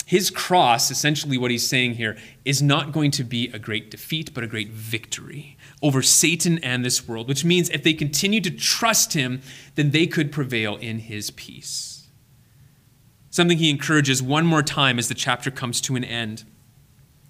His 0.05 0.29
cross, 0.29 0.91
essentially 0.91 1.37
what 1.37 1.51
he's 1.51 1.65
saying 1.65 1.95
here, 1.95 2.17
is 2.43 2.61
not 2.61 2.91
going 2.91 3.11
to 3.11 3.23
be 3.23 3.49
a 3.49 3.59
great 3.59 3.89
defeat, 3.89 4.33
but 4.33 4.43
a 4.43 4.47
great 4.47 4.69
victory 4.69 5.57
over 5.81 6.01
Satan 6.01 6.59
and 6.59 6.83
this 6.83 7.07
world, 7.07 7.29
which 7.29 7.45
means 7.45 7.69
if 7.69 7.83
they 7.83 7.93
continue 7.93 8.41
to 8.41 8.51
trust 8.51 9.13
him, 9.13 9.41
then 9.75 9.91
they 9.91 10.05
could 10.05 10.31
prevail 10.31 10.75
in 10.75 10.99
his 10.99 11.31
peace. 11.31 12.09
Something 13.29 13.57
he 13.57 13.69
encourages 13.69 14.21
one 14.21 14.45
more 14.45 14.61
time 14.61 14.99
as 14.99 15.07
the 15.07 15.15
chapter 15.15 15.49
comes 15.49 15.79
to 15.81 15.95
an 15.95 16.03
end 16.03 16.43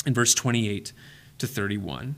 in 0.05 0.13
verse 0.13 0.33
28 0.33 0.93
to 1.37 1.47
31. 1.47 2.15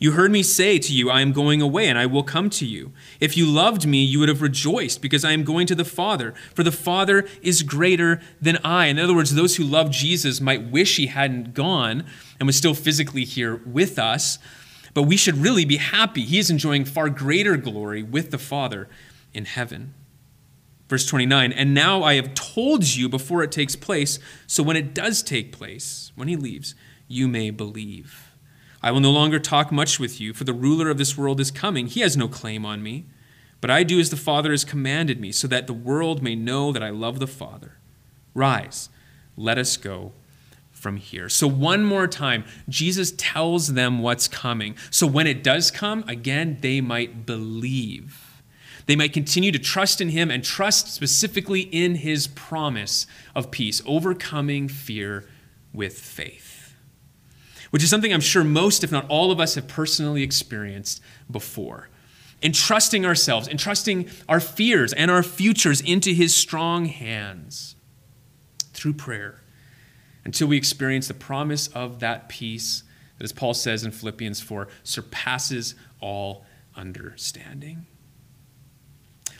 You 0.00 0.12
heard 0.12 0.30
me 0.32 0.42
say 0.42 0.78
to 0.78 0.94
you, 0.94 1.10
I 1.10 1.20
am 1.20 1.32
going 1.32 1.60
away, 1.60 1.86
and 1.86 1.98
I 1.98 2.06
will 2.06 2.22
come 2.22 2.48
to 2.50 2.64
you. 2.64 2.92
If 3.20 3.36
you 3.36 3.44
loved 3.44 3.86
me, 3.86 4.02
you 4.02 4.18
would 4.18 4.30
have 4.30 4.40
rejoiced, 4.40 5.02
because 5.02 5.26
I 5.26 5.32
am 5.32 5.44
going 5.44 5.66
to 5.66 5.74
the 5.74 5.84
Father, 5.84 6.32
for 6.54 6.62
the 6.62 6.72
Father 6.72 7.28
is 7.42 7.62
greater 7.62 8.22
than 8.40 8.56
I. 8.64 8.86
In 8.86 8.98
other 8.98 9.14
words, 9.14 9.34
those 9.34 9.56
who 9.56 9.64
love 9.64 9.90
Jesus 9.90 10.40
might 10.40 10.70
wish 10.70 10.96
he 10.96 11.08
hadn't 11.08 11.52
gone 11.52 12.06
and 12.38 12.46
was 12.46 12.56
still 12.56 12.72
physically 12.72 13.24
here 13.24 13.56
with 13.66 13.98
us, 13.98 14.38
but 14.94 15.02
we 15.02 15.18
should 15.18 15.36
really 15.36 15.66
be 15.66 15.76
happy. 15.76 16.22
He 16.22 16.38
is 16.38 16.48
enjoying 16.48 16.86
far 16.86 17.10
greater 17.10 17.58
glory 17.58 18.02
with 18.02 18.30
the 18.30 18.38
Father 18.38 18.88
in 19.34 19.44
heaven. 19.44 19.92
Verse 20.88 21.04
29 21.04 21.52
And 21.52 21.74
now 21.74 22.02
I 22.02 22.14
have 22.14 22.32
told 22.32 22.86
you 22.86 23.10
before 23.10 23.42
it 23.42 23.52
takes 23.52 23.76
place, 23.76 24.18
so 24.46 24.62
when 24.62 24.76
it 24.76 24.94
does 24.94 25.22
take 25.22 25.52
place, 25.52 26.10
when 26.16 26.26
he 26.26 26.36
leaves, 26.36 26.74
you 27.10 27.26
may 27.26 27.50
believe. 27.50 28.32
I 28.82 28.92
will 28.92 29.00
no 29.00 29.10
longer 29.10 29.40
talk 29.40 29.72
much 29.72 29.98
with 29.98 30.20
you, 30.20 30.32
for 30.32 30.44
the 30.44 30.54
ruler 30.54 30.88
of 30.88 30.96
this 30.96 31.18
world 31.18 31.40
is 31.40 31.50
coming. 31.50 31.88
He 31.88 32.00
has 32.00 32.16
no 32.16 32.28
claim 32.28 32.64
on 32.64 32.82
me. 32.82 33.06
But 33.60 33.68
I 33.68 33.82
do 33.82 33.98
as 33.98 34.10
the 34.10 34.16
Father 34.16 34.52
has 34.52 34.64
commanded 34.64 35.20
me, 35.20 35.32
so 35.32 35.48
that 35.48 35.66
the 35.66 35.74
world 35.74 36.22
may 36.22 36.36
know 36.36 36.72
that 36.72 36.82
I 36.82 36.90
love 36.90 37.18
the 37.18 37.26
Father. 37.26 37.76
Rise, 38.32 38.88
let 39.36 39.58
us 39.58 39.76
go 39.76 40.12
from 40.70 40.96
here. 40.96 41.28
So, 41.28 41.46
one 41.46 41.84
more 41.84 42.06
time, 42.06 42.44
Jesus 42.68 43.12
tells 43.18 43.74
them 43.74 43.98
what's 43.98 44.28
coming. 44.28 44.76
So, 44.90 45.06
when 45.06 45.26
it 45.26 45.42
does 45.42 45.70
come, 45.70 46.04
again, 46.06 46.58
they 46.60 46.80
might 46.80 47.26
believe. 47.26 48.42
They 48.86 48.96
might 48.96 49.12
continue 49.12 49.52
to 49.52 49.58
trust 49.58 50.00
in 50.00 50.10
Him 50.10 50.30
and 50.30 50.42
trust 50.42 50.94
specifically 50.94 51.62
in 51.62 51.96
His 51.96 52.28
promise 52.28 53.06
of 53.34 53.50
peace, 53.50 53.82
overcoming 53.84 54.68
fear 54.68 55.28
with 55.74 55.98
faith 55.98 56.49
which 57.70 57.82
is 57.82 57.90
something 57.90 58.12
I'm 58.12 58.20
sure 58.20 58.44
most, 58.44 58.84
if 58.84 58.92
not 58.92 59.08
all 59.08 59.30
of 59.30 59.40
us, 59.40 59.54
have 59.54 59.68
personally 59.68 60.22
experienced 60.22 61.00
before. 61.30 61.88
Entrusting 62.42 63.04
ourselves, 63.04 63.48
entrusting 63.48 64.08
our 64.28 64.40
fears 64.40 64.92
and 64.92 65.10
our 65.10 65.22
futures 65.22 65.80
into 65.80 66.12
His 66.12 66.34
strong 66.34 66.86
hands 66.86 67.76
through 68.72 68.94
prayer 68.94 69.42
until 70.24 70.48
we 70.48 70.56
experience 70.56 71.08
the 71.08 71.14
promise 71.14 71.68
of 71.68 72.00
that 72.00 72.28
peace 72.28 72.82
that, 73.18 73.24
as 73.24 73.32
Paul 73.32 73.54
says 73.54 73.84
in 73.84 73.90
Philippians 73.90 74.40
4, 74.40 74.66
surpasses 74.82 75.74
all 76.00 76.44
understanding. 76.74 77.86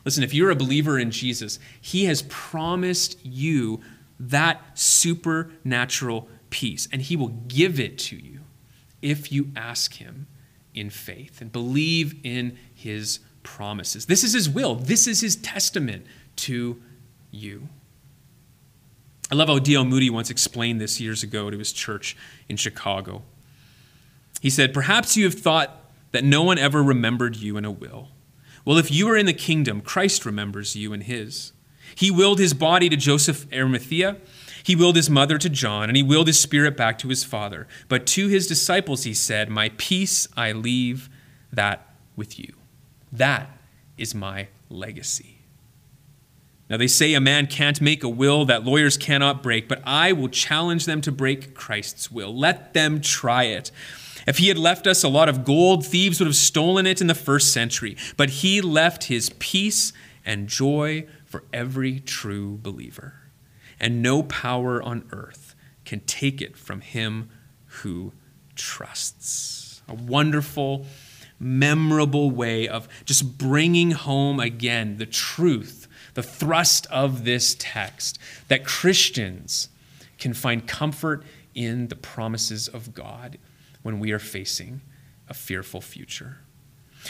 Listen, 0.04 0.22
if 0.22 0.34
you're 0.34 0.50
a 0.50 0.56
believer 0.56 0.98
in 0.98 1.10
Jesus, 1.10 1.58
He 1.80 2.04
has 2.04 2.22
promised 2.28 3.18
you 3.24 3.80
that 4.18 4.78
supernatural 4.78 6.28
peace, 6.50 6.88
and 6.92 7.02
He 7.02 7.16
will 7.16 7.28
give 7.48 7.80
it 7.80 7.98
to 7.98 8.16
you 8.16 8.40
if 9.02 9.32
you 9.32 9.50
ask 9.56 9.94
Him 9.94 10.26
in 10.74 10.90
faith 10.90 11.40
and 11.40 11.50
believe 11.50 12.14
in 12.22 12.58
His 12.74 13.20
promises. 13.42 14.06
This 14.06 14.24
is 14.24 14.32
His 14.32 14.48
will, 14.48 14.74
this 14.74 15.06
is 15.06 15.20
His 15.20 15.36
testament 15.36 16.06
to 16.36 16.80
you. 17.30 17.68
I 19.30 19.36
love 19.36 19.48
how 19.48 19.60
D.L. 19.60 19.84
Moody 19.84 20.10
once 20.10 20.28
explained 20.28 20.80
this 20.80 21.00
years 21.00 21.22
ago 21.22 21.50
to 21.50 21.58
his 21.58 21.72
church 21.72 22.16
in 22.48 22.56
Chicago. 22.56 23.22
He 24.40 24.50
said, 24.50 24.74
Perhaps 24.74 25.16
you 25.16 25.24
have 25.24 25.34
thought 25.34 25.92
that 26.10 26.24
no 26.24 26.42
one 26.42 26.58
ever 26.58 26.82
remembered 26.82 27.36
you 27.36 27.56
in 27.56 27.64
a 27.64 27.70
will. 27.70 28.08
Well, 28.64 28.76
if 28.76 28.90
you 28.90 29.08
are 29.08 29.16
in 29.16 29.26
the 29.26 29.32
kingdom, 29.32 29.82
Christ 29.82 30.26
remembers 30.26 30.74
you 30.74 30.92
in 30.92 31.02
his. 31.02 31.52
He 31.94 32.10
willed 32.10 32.38
his 32.38 32.54
body 32.54 32.88
to 32.88 32.96
Joseph 32.96 33.46
Arimathea. 33.52 34.16
He 34.62 34.76
willed 34.76 34.96
his 34.96 35.10
mother 35.10 35.38
to 35.38 35.48
John, 35.48 35.88
and 35.88 35.96
he 35.96 36.02
willed 36.02 36.26
his 36.26 36.38
spirit 36.38 36.76
back 36.76 36.98
to 36.98 37.08
his 37.08 37.24
father. 37.24 37.66
But 37.88 38.06
to 38.08 38.28
his 38.28 38.46
disciples 38.46 39.04
he 39.04 39.14
said, 39.14 39.48
My 39.48 39.70
peace 39.76 40.28
I 40.36 40.52
leave 40.52 41.08
that 41.52 41.94
with 42.16 42.38
you. 42.38 42.54
That 43.12 43.50
is 43.96 44.14
my 44.14 44.48
legacy. 44.68 45.40
Now, 46.68 46.76
they 46.76 46.86
say 46.86 47.14
a 47.14 47.20
man 47.20 47.48
can't 47.48 47.80
make 47.80 48.04
a 48.04 48.08
will 48.08 48.44
that 48.44 48.64
lawyers 48.64 48.96
cannot 48.96 49.42
break, 49.42 49.68
but 49.68 49.82
I 49.84 50.12
will 50.12 50.28
challenge 50.28 50.86
them 50.86 51.00
to 51.00 51.10
break 51.10 51.52
Christ's 51.52 52.12
will. 52.12 52.32
Let 52.36 52.74
them 52.74 53.00
try 53.00 53.44
it. 53.44 53.72
If 54.24 54.38
he 54.38 54.46
had 54.46 54.58
left 54.58 54.86
us 54.86 55.02
a 55.02 55.08
lot 55.08 55.28
of 55.28 55.44
gold, 55.44 55.84
thieves 55.84 56.20
would 56.20 56.28
have 56.28 56.36
stolen 56.36 56.86
it 56.86 57.00
in 57.00 57.08
the 57.08 57.14
first 57.14 57.52
century. 57.52 57.96
But 58.16 58.30
he 58.30 58.60
left 58.60 59.04
his 59.04 59.30
peace 59.40 59.92
and 60.24 60.46
joy 60.46 61.06
for 61.24 61.42
every 61.52 61.98
true 61.98 62.58
believer. 62.62 63.14
And 63.80 64.02
no 64.02 64.22
power 64.22 64.82
on 64.82 65.08
earth 65.10 65.54
can 65.84 66.00
take 66.00 66.42
it 66.42 66.56
from 66.56 66.82
him 66.82 67.30
who 67.66 68.12
trusts. 68.54 69.82
A 69.88 69.94
wonderful, 69.94 70.86
memorable 71.38 72.30
way 72.30 72.68
of 72.68 72.86
just 73.06 73.38
bringing 73.38 73.92
home 73.92 74.38
again 74.38 74.98
the 74.98 75.06
truth, 75.06 75.88
the 76.14 76.22
thrust 76.22 76.86
of 76.88 77.24
this 77.24 77.56
text 77.58 78.18
that 78.48 78.64
Christians 78.64 79.70
can 80.18 80.34
find 80.34 80.68
comfort 80.68 81.24
in 81.54 81.88
the 81.88 81.96
promises 81.96 82.68
of 82.68 82.94
God 82.94 83.38
when 83.82 83.98
we 83.98 84.12
are 84.12 84.18
facing 84.18 84.82
a 85.28 85.34
fearful 85.34 85.80
future. 85.80 86.38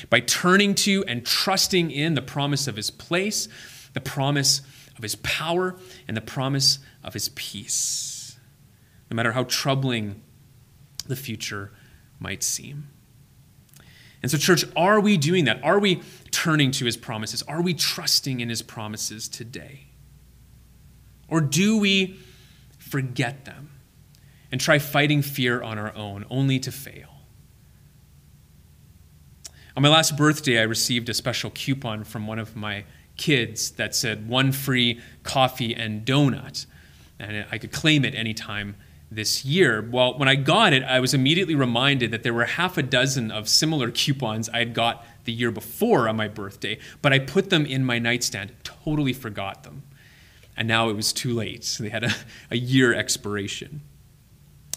By 0.09 0.21
turning 0.21 0.75
to 0.77 1.05
and 1.07 1.27
trusting 1.27 1.91
in 1.91 2.14
the 2.14 2.23
promise 2.23 2.68
of 2.68 2.77
his 2.77 2.91
place, 2.91 3.49
the 3.93 4.01
promise 4.01 4.62
of 5.01 5.03
his 5.03 5.17
power, 5.17 5.77
and 6.07 6.15
the 6.15 6.21
promise 6.21 6.79
of 7.03 7.15
his 7.15 7.31
peace, 7.31 8.39
no 9.11 9.15
matter 9.15 9.33
how 9.33 9.45
troubling 9.45 10.21
the 11.07 11.17
future 11.17 11.73
might 12.19 12.43
seem. 12.43 12.89
And 14.23 14.31
so, 14.31 14.37
church, 14.37 14.67
are 14.77 15.01
we 15.01 15.17
doing 15.17 15.47
that? 15.47 15.65
Are 15.65 15.79
we 15.79 16.03
turning 16.31 16.71
to 16.73 16.85
his 16.85 16.99
promises? 16.99 17.43
Are 17.45 17.63
we 17.63 17.73
trusting 17.73 18.41
in 18.41 18.51
his 18.51 18.61
promises 18.61 19.27
today? 19.27 19.87
Or 21.29 21.41
do 21.41 21.79
we 21.79 22.21
forget 22.77 23.47
them 23.47 23.71
and 24.53 24.61
try 24.61 24.79
fighting 24.79 25.23
fear 25.23 25.63
on 25.63 25.79
our 25.79 25.97
own, 25.97 26.27
only 26.29 26.59
to 26.59 26.71
fail? 26.71 27.09
On 29.75 29.83
my 29.83 29.89
last 29.89 30.19
birthday, 30.19 30.59
I 30.59 30.65
received 30.65 31.09
a 31.09 31.15
special 31.15 31.49
coupon 31.49 32.05
from 32.05 32.27
one 32.27 32.39
of 32.39 32.55
my 32.55 32.85
kids 33.21 33.73
that 33.73 33.95
said 33.95 34.27
one 34.29 34.51
free 34.51 34.99
coffee 35.23 35.75
and 35.75 36.07
donut. 36.07 36.64
And 37.18 37.45
I 37.53 37.59
could 37.59 37.71
claim 37.71 38.05
it 38.05 38.14
anytime 38.14 38.77
this 39.11 39.45
year. 39.45 39.87
Well, 39.89 40.18
when 40.18 40.29
I 40.29 40.37
got 40.37 40.73
it, 40.73 40.83
I 40.83 41.01
was 41.01 41.12
immediately 41.12 41.55
reminded 41.55 42.12
that 42.12 42.23
there 42.23 42.33
were 42.33 42.47
half 42.47 42.79
a 42.79 42.83
dozen 42.83 43.31
of 43.31 43.47
similar 43.47 43.91
coupons 43.91 44.49
I 44.49 44.61
had 44.61 44.73
got 44.73 45.05
the 45.25 45.33
year 45.33 45.51
before 45.51 46.09
on 46.09 46.16
my 46.16 46.29
birthday, 46.29 46.79
but 47.03 47.12
I 47.12 47.18
put 47.18 47.51
them 47.51 47.66
in 47.66 47.85
my 47.85 47.99
nightstand, 47.99 48.53
totally 48.64 49.12
forgot 49.12 49.64
them. 49.64 49.83
And 50.57 50.66
now 50.66 50.89
it 50.89 50.97
was 50.97 51.12
too 51.12 51.35
late. 51.35 51.62
So 51.64 51.83
they 51.83 51.91
had 51.91 52.05
a, 52.05 52.12
a 52.51 52.57
year 52.57 52.95
expiration. 52.95 53.83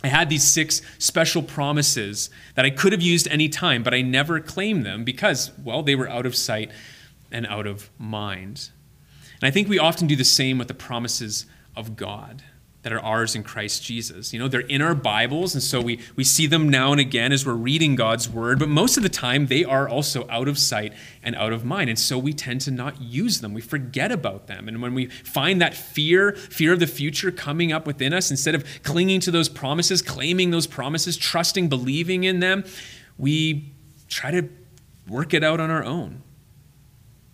I 0.04 0.08
had 0.08 0.30
these 0.30 0.46
six 0.46 0.82
special 0.98 1.41
promises 1.41 2.30
that 2.56 2.66
I 2.66 2.72
could 2.72 2.91
have 2.91 3.02
used 3.02 3.26
any 3.30 3.48
time, 3.48 3.84
but 3.84 3.94
I 3.94 4.02
never 4.02 4.41
claimed 4.41 4.86
them 4.86 5.06
because, 5.06 5.52
well, 5.64 5.82
they 5.82 5.96
were 5.96 6.10
out 6.10 6.26
of 6.26 6.36
sight 6.36 6.72
and 7.34 7.46
out 7.48 7.68
of 7.68 7.90
mind. 7.98 8.70
And 9.42 9.48
I 9.48 9.52
think 9.52 9.68
we 9.68 9.80
often 9.80 10.08
do 10.08 10.16
the 10.16 10.24
same 10.24 10.58
with 10.58 10.70
the 10.70 10.74
promises 10.74 11.46
of 11.76 11.98
God 11.98 12.44
that 12.84 12.92
are 12.92 13.00
ours 13.00 13.34
in 13.34 13.44
Christ 13.44 13.82
Jesus. 13.82 14.34
You 14.34 14.40
know, 14.40 14.50
they're 14.50 14.60
in 14.60 14.82
our 14.82 14.94
Bibles, 14.94 15.54
and 15.54 15.64
so 15.64 15.82
we, 15.82 16.00
we 16.18 16.26
see 16.26 16.48
them 16.48 16.68
now 16.68 16.92
and 16.92 17.00
again 17.00 17.32
as 17.32 17.46
we're 17.46 17.54
reading 17.54 17.96
God's 17.96 18.30
word, 18.30 18.60
but 18.60 18.68
most 18.68 18.98
of 18.98 19.04
the 19.04 19.10
time 19.10 19.48
they 19.48 19.64
are 19.64 19.88
also 19.88 20.28
out 20.30 20.50
of 20.50 20.60
sight 20.60 20.94
and 21.24 21.34
out 21.38 21.54
of 21.54 21.64
mind. 21.64 21.90
And 21.90 21.98
so 21.98 22.18
we 22.18 22.34
tend 22.34 22.60
to 22.62 22.72
not 22.72 23.02
use 23.02 23.40
them. 23.40 23.54
We 23.54 23.62
forget 23.62 24.12
about 24.12 24.48
them. 24.48 24.68
And 24.68 24.82
when 24.82 24.94
we 24.94 25.06
find 25.08 25.62
that 25.62 25.74
fear, 25.74 26.34
fear 26.34 26.74
of 26.74 26.80
the 26.80 26.88
future 26.88 27.32
coming 27.32 27.72
up 27.72 27.88
within 27.88 28.14
us, 28.14 28.30
instead 28.30 28.54
of 28.54 28.66
clinging 28.84 29.22
to 29.22 29.32
those 29.32 29.48
promises, 29.48 30.02
claiming 30.02 30.52
those 30.52 30.68
promises, 30.68 31.16
trusting, 31.16 31.70
believing 31.70 32.26
in 32.26 32.42
them, 32.42 32.66
we 33.18 33.72
try 34.10 34.30
to 34.32 34.50
work 35.08 35.34
it 35.34 35.44
out 35.44 35.62
on 35.62 35.72
our 35.72 35.84
own. 35.86 36.22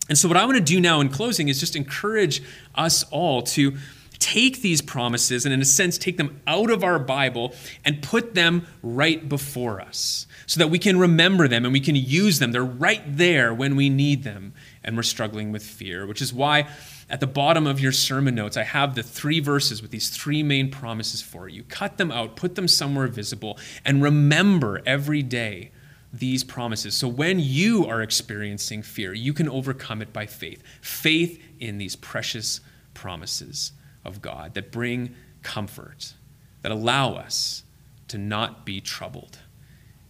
And 0.10 0.18
so, 0.18 0.28
what 0.28 0.38
I 0.38 0.46
want 0.46 0.58
to 0.58 0.64
do 0.64 0.82
now 0.82 1.00
in 1.00 1.10
closing 1.10 1.48
is 1.48 1.60
just 1.60 1.76
encourage 1.76 2.42
us 2.76 3.04
all 3.12 3.44
to 3.44 3.78
take 4.18 4.62
these 4.62 4.82
promises 4.82 5.46
and, 5.46 5.54
in 5.54 5.62
a 5.62 5.66
sense, 5.66 5.98
take 5.98 6.18
them 6.18 6.42
out 6.46 6.70
of 6.70 6.84
our 6.84 7.00
Bible 7.00 7.54
and 7.86 8.02
put 8.02 8.36
them 8.36 8.68
right 8.84 9.30
before 9.30 9.80
us 9.80 10.28
so 10.46 10.60
that 10.60 10.68
we 10.68 10.80
can 10.80 11.00
remember 11.00 11.48
them 11.48 11.64
and 11.64 11.72
we 11.72 11.80
can 11.80 11.96
use 11.96 12.40
them. 12.40 12.52
They're 12.52 12.64
right 12.64 13.02
there 13.06 13.54
when 13.54 13.76
we 13.76 13.90
need 13.90 14.24
them 14.24 14.54
and 14.84 14.98
we're 14.98 15.04
struggling 15.04 15.52
with 15.52 15.64
fear, 15.64 16.06
which 16.06 16.22
is 16.22 16.34
why 16.34 16.68
at 17.10 17.20
the 17.20 17.28
bottom 17.28 17.66
of 17.66 17.80
your 17.80 17.92
sermon 17.92 18.36
notes, 18.36 18.58
I 18.58 18.64
have 18.64 18.96
the 18.96 19.04
three 19.04 19.40
verses 19.40 19.82
with 19.82 19.92
these 19.92 20.10
three 20.10 20.44
main 20.44 20.70
promises 20.70 21.22
for 21.22 21.48
you. 21.48 21.64
Cut 21.64 21.98
them 21.98 22.12
out, 22.12 22.36
put 22.36 22.56
them 22.56 22.68
somewhere 22.68 23.08
visible, 23.08 23.58
and 23.86 24.04
remember 24.04 24.82
every 24.86 25.24
day 25.24 25.72
these 26.12 26.44
promises. 26.44 26.96
So 26.96 27.08
when 27.08 27.40
you 27.40 27.86
are 27.86 28.02
experiencing 28.02 28.82
fear, 28.82 29.14
you 29.14 29.34
can 29.34 29.48
overcome 29.48 30.02
it 30.02 30.12
by 30.12 30.26
faith. 30.26 30.64
Faith 30.82 31.42
in 31.60 31.78
these 31.78 31.96
precious 31.96 32.62
promises 32.94 33.72
of 34.04 34.22
God 34.22 34.54
that 34.56 34.72
bring 34.72 35.16
comfort, 35.44 36.14
that 36.62 36.72
allow 36.72 37.14
us 37.14 37.64
to 38.08 38.18
not 38.18 38.66
be 38.66 38.82
troubled 38.82 39.40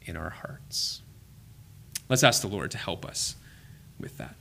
in 0.04 0.16
our 0.16 0.30
hearts. 0.30 1.02
Let's 2.08 2.24
ask 2.24 2.42
the 2.42 2.48
Lord 2.48 2.72
to 2.72 2.78
help 2.78 3.06
us 3.06 3.36
with 4.00 4.18
that. 4.18 4.36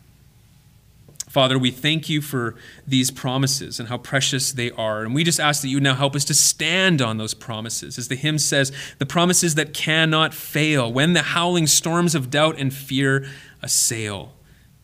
Father, 1.29 1.59
we 1.59 1.71
thank 1.71 2.09
you 2.09 2.23
for 2.23 2.55
these 2.87 3.11
promises 3.11 3.79
and 3.79 3.91
how 3.91 3.99
precious 3.99 4.51
they 4.53 4.71
are. 4.73 5.03
And 5.03 5.15
we 5.15 5.25
just 5.25 5.39
ask 5.39 5.61
that 5.61 5.69
you 5.69 5.79
now 5.79 5.95
help 5.95 6.17
us 6.17 6.25
to 6.27 6.35
stand 6.35 7.03
on 7.03 7.19
those 7.19 7.35
promises. 7.35 7.99
As 7.99 8.09
the 8.09 8.17
hymn 8.17 8.39
says, 8.39 8.73
the 8.99 9.07
promises 9.07 9.55
that 9.57 9.75
cannot 9.75 10.33
fail 10.33 10.91
when 10.91 11.13
the 11.13 11.23
howling 11.23 11.67
storms 11.67 12.15
of 12.15 12.31
doubt 12.31 12.59
and 12.59 12.73
fear 12.73 13.27
assail. 13.63 14.33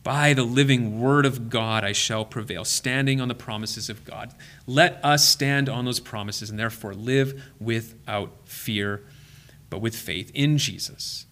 By 0.03 0.35
the 0.35 0.43
living 0.43 1.01
word 1.01 1.25
of 1.25 1.49
God 1.49 1.83
I 1.83 1.93
shall 1.93 2.25
prevail, 2.25 2.63
standing 2.63 3.19
on 3.19 3.27
the 3.27 3.33
promises 3.33 3.89
of 3.89 4.05
God. 4.05 4.31
Let 4.67 5.03
us 5.03 5.27
stand 5.27 5.67
on 5.67 5.85
those 5.85 5.99
promises 5.99 6.51
and 6.51 6.59
therefore 6.59 6.93
live 6.93 7.41
without 7.59 8.31
fear, 8.45 9.01
but 9.71 9.81
with 9.81 9.95
faith 9.95 10.29
in 10.35 10.59
Jesus, 10.59 11.25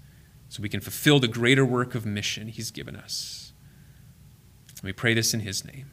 so 0.49 0.63
we 0.63 0.69
can 0.69 0.81
fulfill 0.81 1.19
the 1.19 1.27
greater 1.27 1.63
work 1.63 1.93
of 1.93 2.03
mission 2.03 2.47
he's 2.47 2.71
given 2.71 2.95
us. 2.95 3.42
We 4.83 4.91
pray 4.93 5.13
this 5.13 5.33
in 5.33 5.39
his 5.39 5.63
name. 5.63 5.91